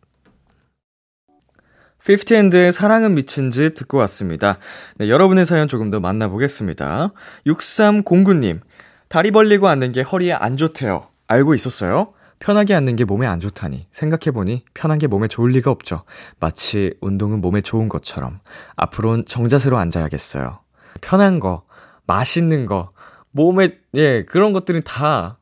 [2.05, 4.59] 50&의 사랑은 미친 짓 듣고 왔습니다.
[4.97, 7.13] 네, 여러분의 사연 조금 더 만나보겠습니다.
[7.47, 8.61] 6309님,
[9.09, 11.09] 다리 벌리고 앉는 게 허리에 안 좋대요.
[11.29, 12.13] 알고 있었어요?
[12.41, 13.87] 편하게 앉는 게 몸에 안 좋다니.
[13.91, 16.05] 생각해보니 편한 게 몸에 좋을 리가 없죠.
[16.41, 18.41] 마치 운동은 몸에 좋은 것처럼.
[18.77, 20.59] 앞으로는 정자세로 앉아야겠어요.
[21.01, 21.65] 편한 거,
[22.07, 22.93] 맛있는 거,
[23.31, 25.39] 몸에, 예, 그런 것들은 다,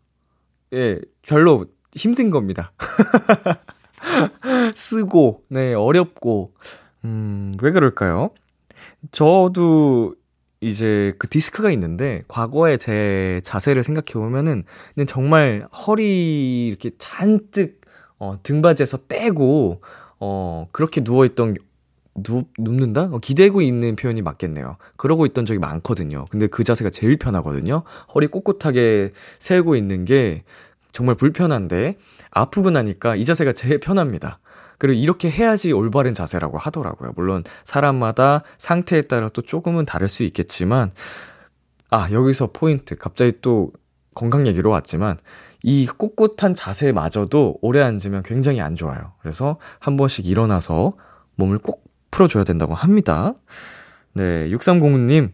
[0.73, 2.73] 예, 별로 힘든 겁니다.
[4.77, 6.55] 쓰고, 네, 어렵고,
[7.05, 8.31] 음, 왜 그럴까요?
[9.11, 10.15] 저도
[10.61, 14.65] 이제 그 디스크가 있는데 과거에 제 자세를 생각해 보면은
[15.09, 17.81] 정말 허리 이렇게 잔뜩
[18.19, 19.83] 어 등받이에서 떼고
[20.21, 21.57] 어 그렇게 누워 있던
[22.15, 23.09] 누, 눕는다?
[23.13, 24.77] 어, 기대고 있는 표현이 맞겠네요.
[24.97, 26.27] 그러고 있던 적이 많거든요.
[26.31, 27.83] 근데 그 자세가 제일 편하거든요.
[28.15, 29.11] 허리 꼿꼿하게
[29.41, 30.45] 세우고 있는 게
[30.93, 31.97] 정말 불편한데
[32.31, 34.39] 아프고 나니까 이 자세가 제일 편합니다.
[34.79, 37.13] 그리고 이렇게 해야지 올바른 자세라고 하더라고요.
[37.15, 40.91] 물론 사람마다 상태에 따라 또 조금은 다를 수 있겠지만,
[41.89, 42.97] 아, 여기서 포인트.
[42.97, 43.73] 갑자기 또
[44.15, 45.19] 건강 얘기로 왔지만,
[45.63, 49.13] 이 꼿꼿한 자세마저도 오래 앉으면 굉장히 안 좋아요.
[49.21, 50.95] 그래서 한 번씩 일어나서
[51.37, 53.35] 몸을 꼭 풀어줘야 된다고 합니다.
[54.15, 55.31] 네, 6309님,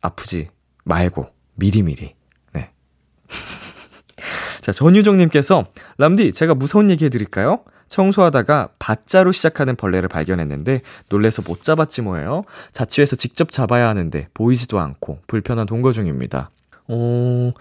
[0.00, 0.48] 아프지
[0.84, 2.15] 말고, 미리미리.
[4.66, 4.72] 네.
[4.72, 5.64] 자, 전유정님께서,
[5.98, 7.60] 람디, 제가 무서운 얘기 해드릴까요?
[7.86, 12.42] 청소하다가 바자로 시작하는 벌레를 발견했는데 놀래서 못 잡았지 뭐예요.
[12.72, 16.50] 자취해서 직접 잡아야 하는데 보이지도 않고 불편한 동거 중입니다.
[16.88, 17.52] 어,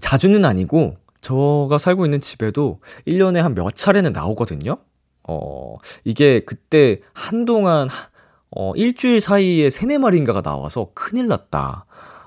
[0.00, 4.78] 자주는 아니고 저가 살고 있는 집에도 1년에 한 몇 차례는 나오거든요.
[5.28, 7.88] 어, 이게 그때 한동안,
[8.50, 11.84] 어, 일주일 사이에 세네 마리인가가 나와서 큰일 났다.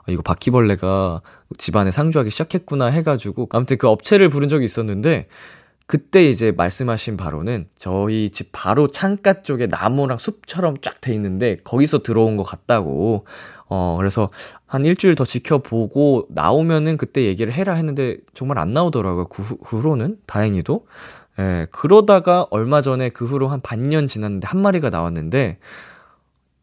[0.08, 1.22] 어, 이거 바퀴벌레가
[1.58, 5.28] 집안에 상주하기 시작했구나 해가지고, 아무튼 그 업체를 부른 적이 있었는데,
[5.88, 11.99] 그때 이제 말씀하신 바로는 저희 집 바로 창가 쪽에 나무랑 숲처럼 쫙 돼 있는데 거기서
[11.99, 13.26] 들어온 것 같다고.
[13.70, 14.30] 어, 그래서
[14.66, 19.30] 한 일주일 더 지켜보고 나오면은 그때 얘기를 해라 했는데 정말 안 나오더라고요.
[19.30, 20.18] 그, 후, 그 후로는.
[20.26, 20.86] 다행히도.
[21.39, 25.60] 예, 그러다가 얼마 전에 그 후로 한 반년 지났는데 한 마리가 나왔는데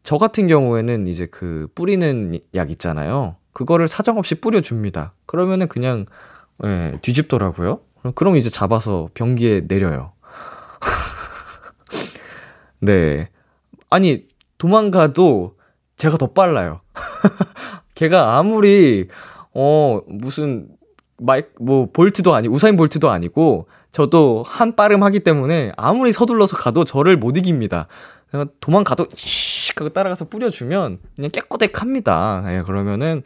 [0.05, 3.37] 저 같은 경우에는 이제 그 뿌리는 약 있잖아요.
[3.53, 5.13] 그거를 사정없이 뿌려줍니다.
[5.25, 6.05] 그러면은 그냥,
[6.63, 7.79] 예, 뒤집더라고요.
[8.13, 10.11] 그럼 이제 잡아서 변기에 내려요.
[12.81, 13.29] 네.
[13.89, 14.27] 아니,
[14.59, 15.55] 도망가도
[15.95, 16.81] 제가 더 빨라요.
[17.95, 19.07] 걔가 아무리,
[19.55, 20.67] 어, 무슨,
[21.17, 26.83] 마이, 뭐, 볼트도 아니, 우사인 볼트도 아니고, 저도 한 빠름 하기 때문에 아무리 서둘러서 가도
[26.83, 27.87] 저를 못 이깁니다.
[28.59, 29.44] 도망가도, 씩
[29.81, 32.43] 하고 따라가서 뿌려주면 그냥 깨꼬닥합니다.
[32.49, 33.23] 예, 그러면은,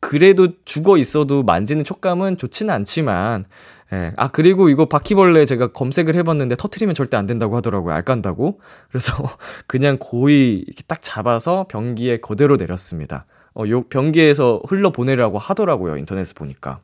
[0.00, 3.46] 그래도 죽어 있어도 만지는 촉감은 좋지는 않지만,
[3.92, 4.12] 예.
[4.16, 7.94] 아, 그리고 이거 바퀴벌레 제가 검색을 해봤는데 터트리면 절대 안 된다고 하더라고요.
[7.94, 8.60] 알 깐다고.
[8.88, 9.14] 그래서
[9.66, 13.26] 그냥 고이 이렇게 딱 잡아서 변기에 그대로 내렸습니다.
[13.54, 15.98] 어, 요 변기에서 흘러 보내라고 하더라고요.
[15.98, 16.80] 인터넷에 보니까.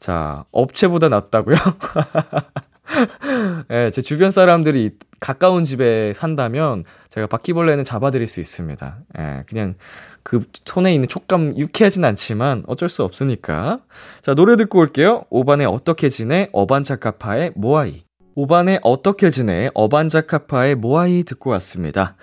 [0.00, 1.56] 자, 업체보다 낫다고요?
[3.70, 8.98] 예, 제 주변 사람들이 가까운 집에 산다면 제가 바퀴벌레는 잡아드릴 수 있습니다.
[9.18, 9.74] 예, 그냥
[10.22, 13.80] 그 손에 있는 촉감 유쾌하진 않지만 어쩔 수 없으니까.
[14.22, 15.24] 자, 노래 듣고 올게요.
[15.30, 16.48] 오반의 어떻게 지내?
[16.52, 18.04] 어반자카파의 모아이.
[18.34, 19.70] 오반의 어떻게 지내?
[19.74, 22.16] 어반자카파의 모아이 듣고 왔습니다.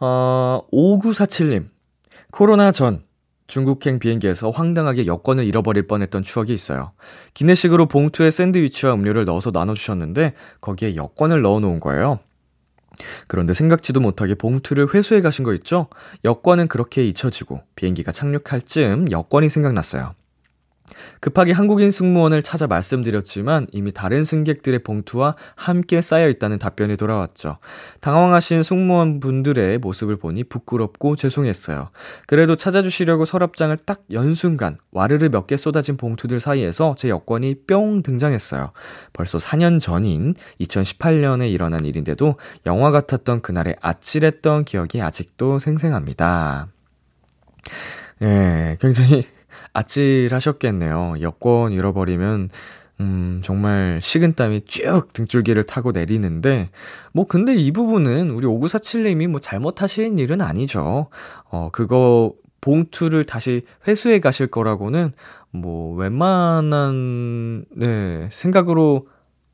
[0.00, 1.66] 어, 5947님.
[2.30, 3.02] 코로나 전
[3.50, 6.92] 중국행 비행기에서 황당하게 여권을 잃어버릴 뻔했던 추억이 있어요.
[7.34, 12.18] 기내식으로 봉투에 샌드위치와 음료를 넣어서 나눠주셨는데 거기에 여권을 넣어놓은 거예요.
[13.26, 15.88] 그런데 생각지도 못하게 봉투를 회수해 가신 거 있죠?
[16.24, 20.14] 여권은 그렇게 잊혀지고 비행기가 착륙할 즈음 여권이 생각났어요.
[21.20, 27.58] 급하게 한국인 승무원을 찾아 말씀드렸지만 이미 다른 승객들의 봉투와 함께 쌓여 있다는 답변이 돌아왔죠.
[28.00, 31.90] 당황하신 승무원 분들의 모습을 보니 부끄럽고 죄송했어요.
[32.26, 38.02] 그래도 찾아주시려고 서랍장을 딱 연 순간 와르르 몇 개 쏟아진 봉투들 사이에서 제 여권이 뿅
[38.02, 38.72] 등장했어요.
[39.12, 42.36] 벌써 4년 전인 2018년에 일어난 일인데도
[42.66, 46.68] 영화 같았던 그날의 아찔했던 기억이 아직도 생생합니다.
[48.22, 49.26] 예, 굉장히
[49.80, 51.16] 아찔하셨겠네요.
[51.20, 52.50] 여권 잃어버리면,
[53.00, 56.70] 음, 정말 식은땀이 쭉 등줄기를 타고 내리는데,
[57.12, 61.08] 뭐, 근데 이 부분은 우리 5947님이 뭐 잘못하신 일은 아니죠.
[61.50, 65.12] 어, 그거, 봉투를 다시 회수해 가실 거라고는,
[65.50, 69.08] 뭐, 웬만한, 네, 생각으로,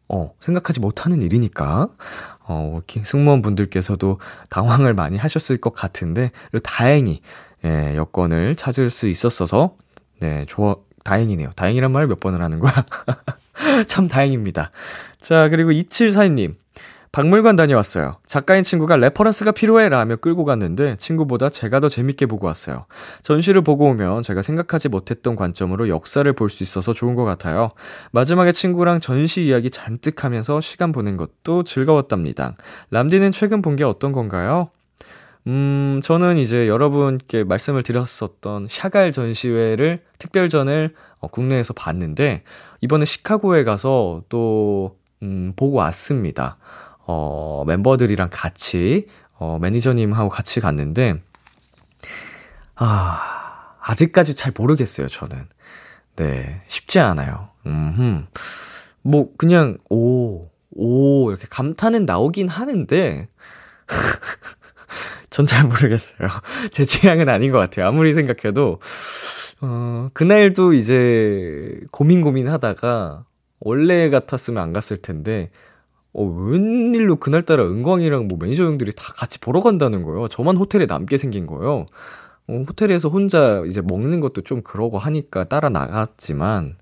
[0.09, 1.89] 어, 생각하지 못하는 일이니까.
[2.49, 4.21] 어, 이렇게 승무원분들께서도
[4.51, 7.21] 당황을 많이 하셨을 것 같은데, 그리고 다행히,
[7.65, 9.77] 예, 여권을 찾을 수 있었어서
[10.21, 11.51] 네, 좋아, 다행이네요.
[11.57, 12.85] 다행이란 말을 몇 번을 하는 거야?
[13.87, 14.71] 참 다행입니다.
[15.21, 16.55] 자, 그리고 2742님.
[17.13, 18.19] 박물관 다녀왔어요.
[18.27, 22.85] 작가인 친구가 reference가 필요해 라며 끌고 갔는데 친구보다 제가 더 재밌게 보고 왔어요.
[23.23, 27.71] 전시를 보고 오면 제가 생각하지 못했던 관점으로 역사를 볼 수 있어서 좋은 것 같아요.
[28.11, 32.55] 마지막에 친구랑 전시 이야기 잔뜩 하면서 시간 보낸 것도 즐거웠답니다.
[32.91, 34.69] 람디는 최근 본 게 어떤 건가요?
[35.47, 42.43] 음, 저는 이제 여러분께 말씀을 드렸었던 샤갈 전시회를, 특별전을 어, 국내에서 봤는데,
[42.81, 46.57] 이번에 시카고에 가서 또, 음, 보고 왔습니다.
[47.07, 51.23] 어, 멤버들이랑 같이, 어, 매니저님하고 같이 갔는데,
[52.75, 55.47] 아, 아직까지 잘 모르겠어요, 저는.
[56.17, 57.51] 네, 쉽지 않아요.
[57.67, 58.27] 음,
[59.03, 63.29] 뭐, 그냥, 오, 오, 이렇게 감탄은 나오긴 하는데,
[65.31, 66.29] 전 잘 모르겠어요.
[66.73, 67.87] 제 취향은 아닌 것 같아요.
[67.87, 68.81] 아무리 생각해도,
[69.63, 73.25] 어, 그날도 이제 고민 고민 하다가,
[73.61, 75.51] 원래 같았으면 안 갔을 텐데,
[76.15, 80.29] 어, 웬일로 그날따라 은광이랑 뭐 매니저 형들이 다 같이 보러 간다는 거예요.
[80.29, 81.87] 저만 호텔에 남게 생긴 거예요.
[82.49, 86.77] 어, 호텔에서 혼자 이제 먹는 것도 좀 그러고 하니까 따라 나갔지만,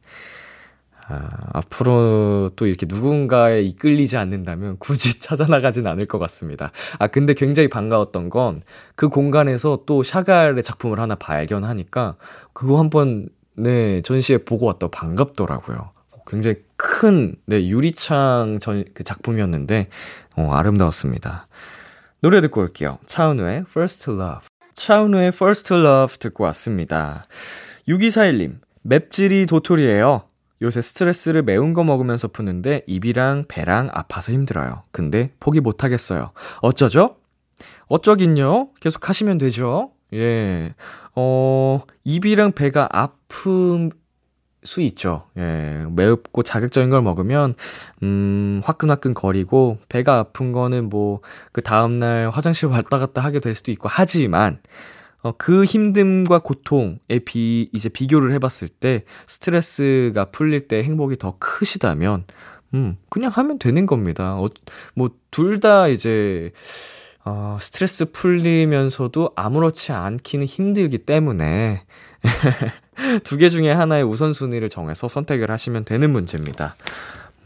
[1.07, 6.73] 아, 앞으로 또 이렇게 누군가에 이끌리지 않는다면 굳이 찾아나가진 않을 것 같습니다.
[6.99, 8.61] 아, 근데 굉장히 반가웠던 건
[8.97, 12.17] 그 공간에서 또 샤갈의 작품을 하나 발견하니까
[12.53, 15.91] 그거 한번, 네, 전시회 보고 왔다 반갑더라고요.
[16.27, 19.89] 굉장히 큰, 네, 유리창 전, 그 작품이었는데,
[20.37, 21.49] 어, 아름다웠습니다.
[22.21, 22.99] 노래 듣고 올게요.
[23.07, 24.47] 차은우의 First Love.
[24.75, 27.27] 차은우의 First Love 듣고 왔습니다.
[27.89, 30.23] 6241님, 맵찔이 도토리예요.
[30.65, 34.83] 요새 스트레스를 매운 거 먹으면서 푸는데 입이랑 배랑 아파서 힘들어요.
[34.91, 36.33] 근데 포기 못 하겠어요.
[36.61, 37.17] 어쩌죠?
[37.87, 38.71] 어쩌긴요?
[38.81, 39.93] 계속 하시면 되죠.
[40.15, 40.75] 예.
[41.15, 43.91] 어, 입이랑 배가 아픔
[44.65, 45.27] 수 있죠.
[45.37, 45.85] 예.
[45.91, 47.55] 매웁고 자극적인 걸 먹으면,
[48.03, 51.21] 음, 화끈화끈 거리고, 배가 아픈 거는 뭐,
[51.53, 54.61] 그 다음날 화장실 왔다 갔다 하게 될 수도 있고, 하지만,
[55.25, 62.25] 어, 그 힘듦과 고통에 비, 이제 비교를 해봤을 때, 스트레스가 풀릴 때 행복이 더 크시다면,
[62.75, 64.37] 음, 그냥 하면 되는 겁니다.
[64.37, 64.49] 어,
[64.95, 66.53] 뭐, 둘 다 이제,
[67.25, 71.85] 어, 스트레스 풀리면서도 아무렇지 않기는 힘들기 때문에,
[73.25, 76.77] 두 개 중에 하나의 우선순위를 정해서 선택을 하시면 되는 문제입니다.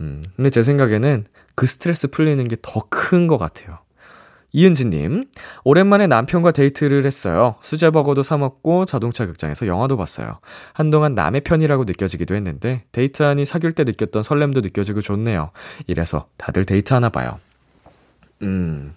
[0.01, 3.79] 음, 근데 제 생각에는 그 스트레스 풀리는 게 더 큰 것 같아요.
[4.53, 5.27] 이은지님,
[5.65, 7.57] 오랜만에 남편과 데이트를 했어요.
[7.61, 10.39] 수제버거도 사먹고 자동차 극장에서 영화도 봤어요.
[10.73, 15.51] 한동안 남의 편이라고 느껴지기도 했는데, 데이트하니 사귈 때 느꼈던 설렘도 느껴지고 좋네요.
[15.87, 17.39] 이래서 다들 데이트하나 봐요.
[18.43, 18.95] 음,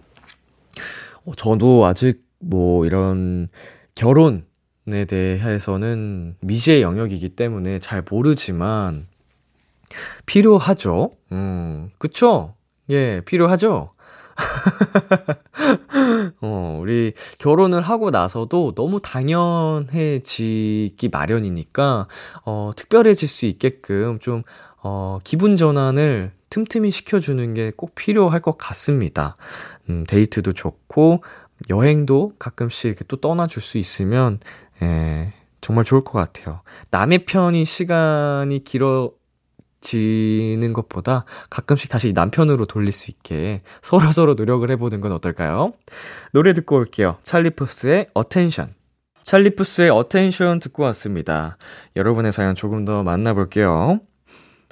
[1.25, 3.49] 어, 저도 아직 뭐 이런
[3.95, 4.45] 결혼,
[4.91, 9.07] 에 대해서는 미지의 영역이기 때문에 잘 모르지만
[10.25, 11.11] 필요하죠.
[11.31, 12.55] 음, 그쵸?
[12.89, 13.91] 예, 필요하죠.
[16.41, 22.07] 어, 우리 결혼을 하고 나서도 너무 당연해지기 마련이니까,
[22.45, 24.43] 어, 특별해질 수 있게끔 좀,
[24.83, 29.35] 어, 기분 전환을 틈틈이 시켜주는 게 꼭 필요할 것 같습니다.
[29.89, 31.23] 음, 데이트도 좋고,
[31.69, 34.39] 여행도 가끔씩 또 떠나줄 수 있으면
[34.81, 35.31] 예,
[35.61, 36.61] 정말 좋을 것 같아요.
[36.89, 39.11] 남의 편이 시간이 길어
[39.81, 45.71] 지는 것보다 가끔씩 다시 남편으로 돌릴 수 있게 서로서로 서로 노력을 해보는 건 어떨까요?
[46.31, 47.17] 노래 듣고 올게요.
[47.23, 48.73] 찰리푸스의 Attention.
[49.23, 51.57] 찰리푸스의 Attention 듣고 왔습니다.
[51.95, 53.99] 여러분의 사연 조금 더 만나볼게요.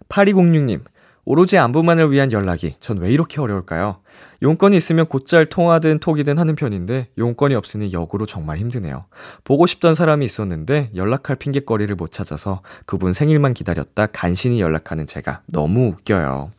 [0.09, 0.81] 8206님,
[1.29, 3.97] 오로지 안부만을 위한 연락이 전 왜 이렇게 어려울까요?
[4.41, 9.05] 용건이 있으면 곧잘 통화든 톡이든 하는 편인데 용건이 없으니 역으로 정말 힘드네요.
[9.43, 15.89] 보고 싶던 사람이 있었는데 연락할 핑계거리를 못 찾아서 그분 생일만 기다렸다 간신히 연락하는 제가 너무
[15.89, 16.51] 웃겨요.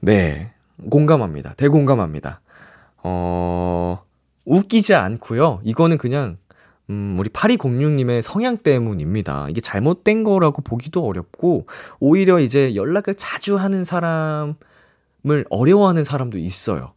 [0.00, 0.50] 네.
[0.90, 1.54] 공감합니다.
[1.56, 2.40] 대공감합니다.
[3.04, 4.02] 어,
[4.46, 5.60] 웃기지 않고요.
[5.62, 6.38] 이거는 그냥
[6.90, 9.46] 음, 우리 8206님의 성향 때문입니다.
[9.48, 11.66] 이게 잘못된 거라고 보기도 어렵고,
[12.00, 14.54] 오히려 이제 연락을 자주 하는 사람을
[15.48, 16.94] 어려워하는 사람도 있어요.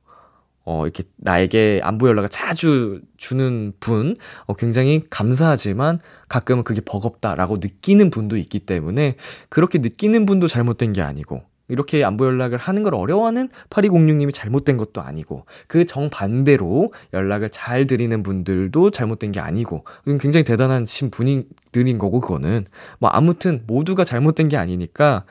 [0.66, 4.16] 어, 이렇게 나에게 안부 연락을 자주 주는 분,
[4.48, 9.16] 어, 굉장히 감사하지만 가끔은 그게 버겁다라고 느끼는 분도 있기 때문에
[9.50, 15.02] 그렇게 느끼는 분도 잘못된 게 아니고, 이렇게 안부 연락을 하는 걸 어려워하는 8206님이 잘못된 것도
[15.02, 22.68] 아니고, 그 정반대로 연락을 잘 드리는 분들도 잘못된 게 아니고, 굉장히 대단하신 분들인 거고, 그거는.
[23.00, 25.26] 뭐, 아무튼, 모두가 잘못된 게 아니니까,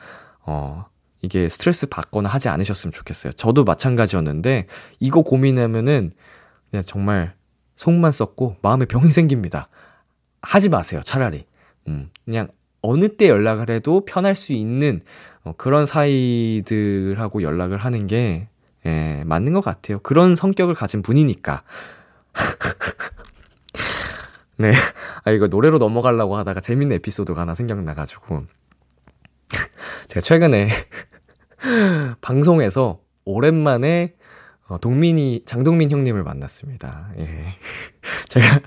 [0.45, 0.85] 어,
[1.21, 3.31] 이게 스트레스 받거나 하지 않으셨으면 좋겠어요.
[3.33, 4.67] 저도 마찬가지였는데,
[4.99, 6.11] 이거 고민하면은,
[6.69, 7.35] 그냥 정말
[7.77, 9.69] 속만 썩고, 마음에 병이 생깁니다.
[10.41, 11.45] 하지 마세요, 차라리.
[11.87, 12.49] 음, 그냥
[12.81, 15.01] 어느 때 연락을 해도 편할 수 있는
[15.43, 18.47] 어, 그런 사이들하고 연락을 하는 게
[18.85, 19.99] 예, 맞는 것 같아요.
[19.99, 21.63] 그런 성격을 가진 분이니까.
[24.57, 24.73] 네.
[25.23, 28.43] 아, 이거 노래로 넘어가려고 하다가 재밌는 에피소드가 하나 생각나가지고.
[30.07, 30.69] 제가 최근에
[32.21, 34.13] 방송에서 오랜만에
[34.67, 37.09] 어, 동민이, 장동민 형님을 만났습니다.
[37.19, 37.57] 예.
[38.29, 38.61] 제가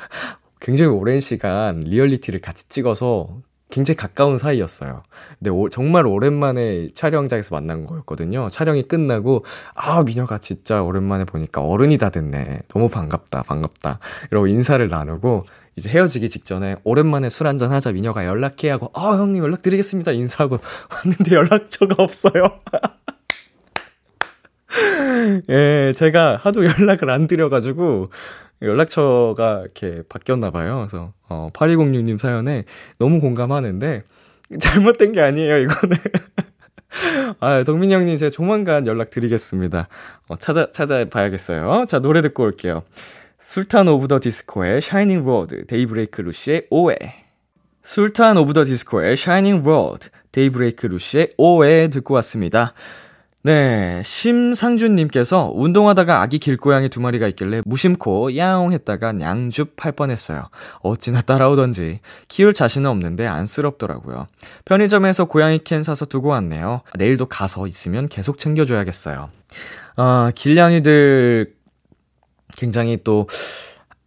[0.60, 3.40] 굉장히 오랜 시간 리얼리티를 같이 찍어서
[3.76, 5.02] 굉장히 가까운 사이였어요.
[5.38, 8.48] 근데 오, 정말 오랜만에 촬영장에서 만난 거였거든요.
[8.50, 12.60] 촬영이 끝나고, 아, 민혁아 진짜 오랜만에 보니까 어른이 다 됐네.
[12.68, 13.98] 너무 반갑다, 반갑다.
[14.30, 15.44] 이러고 인사를 나누고,
[15.76, 20.12] 이제 헤어지기 직전에 오랜만에 술 한잔 하자 민혁아 연락해 하고, 아, 형님 연락드리겠습니다.
[20.12, 20.56] 인사하고
[20.90, 22.58] 왔는데 연락처가 없어요.
[25.50, 28.08] 예, 제가 하도 연락을 안 드려가지고,
[28.62, 30.86] 연락처가 이렇게 바뀌었나 봐요.
[30.88, 32.64] 그래서 어 8206님 사연에
[32.98, 34.02] 너무 공감하는데
[34.60, 35.96] 잘못된 게 아니에요, 이거는.
[37.40, 39.88] 아, 동민 형님 제가 조만간 연락드리겠습니다.
[40.28, 41.86] 어, 찾아 찾아봐야겠어요.
[41.88, 42.84] 자, 노래 듣고 올게요.
[43.40, 46.96] 술탄 오브 더 디스코의 Shining Road, 데이브레이크 루시의 오해.
[47.84, 52.72] 술탄 오브 더 디스코의 Shining Road, 데이브레이크 루시의 오해 듣고 왔습니다.
[53.46, 60.48] 네, 심상준님께서 운동하다가 아기 길고양이 두 마리가 있길래 무심코 야옹 했다가 냥줍 할 뻔했어요.
[60.80, 62.00] 어찌나 따라오던지.
[62.26, 64.26] 키울 자신은 없는데 안쓰럽더라고요.
[64.64, 66.80] 편의점에서 고양이 캔 사서 두고 왔네요.
[66.96, 69.30] 내일도 가서 있으면 계속 챙겨줘야겠어요.
[69.94, 71.54] 아, 길냥이들
[72.56, 73.28] 굉장히 또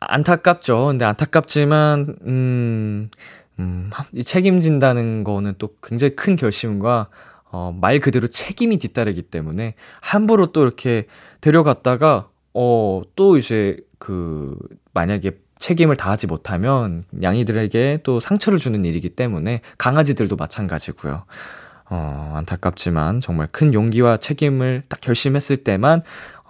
[0.01, 0.87] 안타깝죠.
[0.87, 3.09] 근데 안타깝지만, 음,
[3.59, 7.07] 음, 이 책임진다는 거는 또 굉장히 큰 결심과
[7.51, 11.05] 어, 말 그대로 책임이 뒤따르기 때문에 함부로 또 이렇게
[11.41, 14.57] 데려갔다가 어, 또 이제 그
[14.93, 21.25] 만약에 책임을 다하지 못하면 양이들에게 또 상처를 주는 일이기 때문에 강아지들도 마찬가지고요.
[21.91, 26.01] 어, 안타깝지만 정말 큰 용기와 책임을 딱 결심했을 때만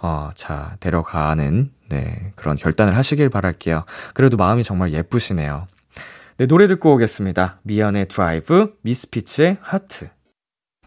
[0.02, 3.84] 어, 자, 데려가는 네, 그런 결단을 하시길 바랄게요.
[4.14, 5.66] 그래도 마음이 정말 예쁘시네요.
[6.36, 7.58] 네, 노래 듣고 오겠습니다.
[7.64, 10.08] 미연의 드라이브, 미스피츠의 하트.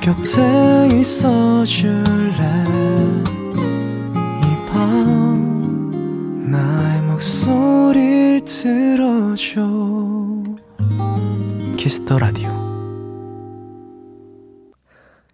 [0.00, 2.64] 곁에 있어 줄래?
[4.44, 9.60] 이 밤 나의 목소리를 들어줘.
[11.76, 12.48] Kiss the Radio.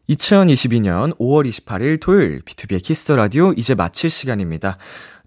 [0.09, 4.79] 2022년 5월 28일 토요일 BTOB의 Kiss the Radio 이제 마칠 시간입니다.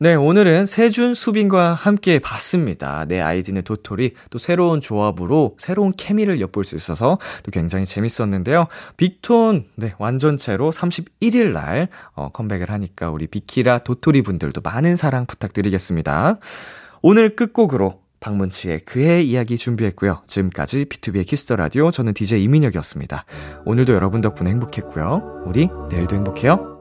[0.01, 3.03] 네, 오늘은 세준 수빈과 함께 봤습니다.
[3.03, 8.67] 내 아이디는 도토리 또 새로운 조합으로 새로운 케미를 엿볼 수 있어서 또 굉장히 재밌었는데요.
[8.95, 16.37] 빅톤 네, 완전체로 31일 날 어, 컴백을 하니까 우리 비키라 도토리 분들도 많은 사랑 부탁드리겠습니다.
[17.01, 20.21] 오늘 끝곡으로 박문치의 그의 이야기 준비했고요.
[20.27, 23.25] 지금까지 B2B의 키스터 라디오 저는 DJ 이민혁이었습니다.
[23.65, 25.43] 오늘도 여러분 덕분에 행복했고요.
[25.45, 26.77] 우리 내일도 행복해요.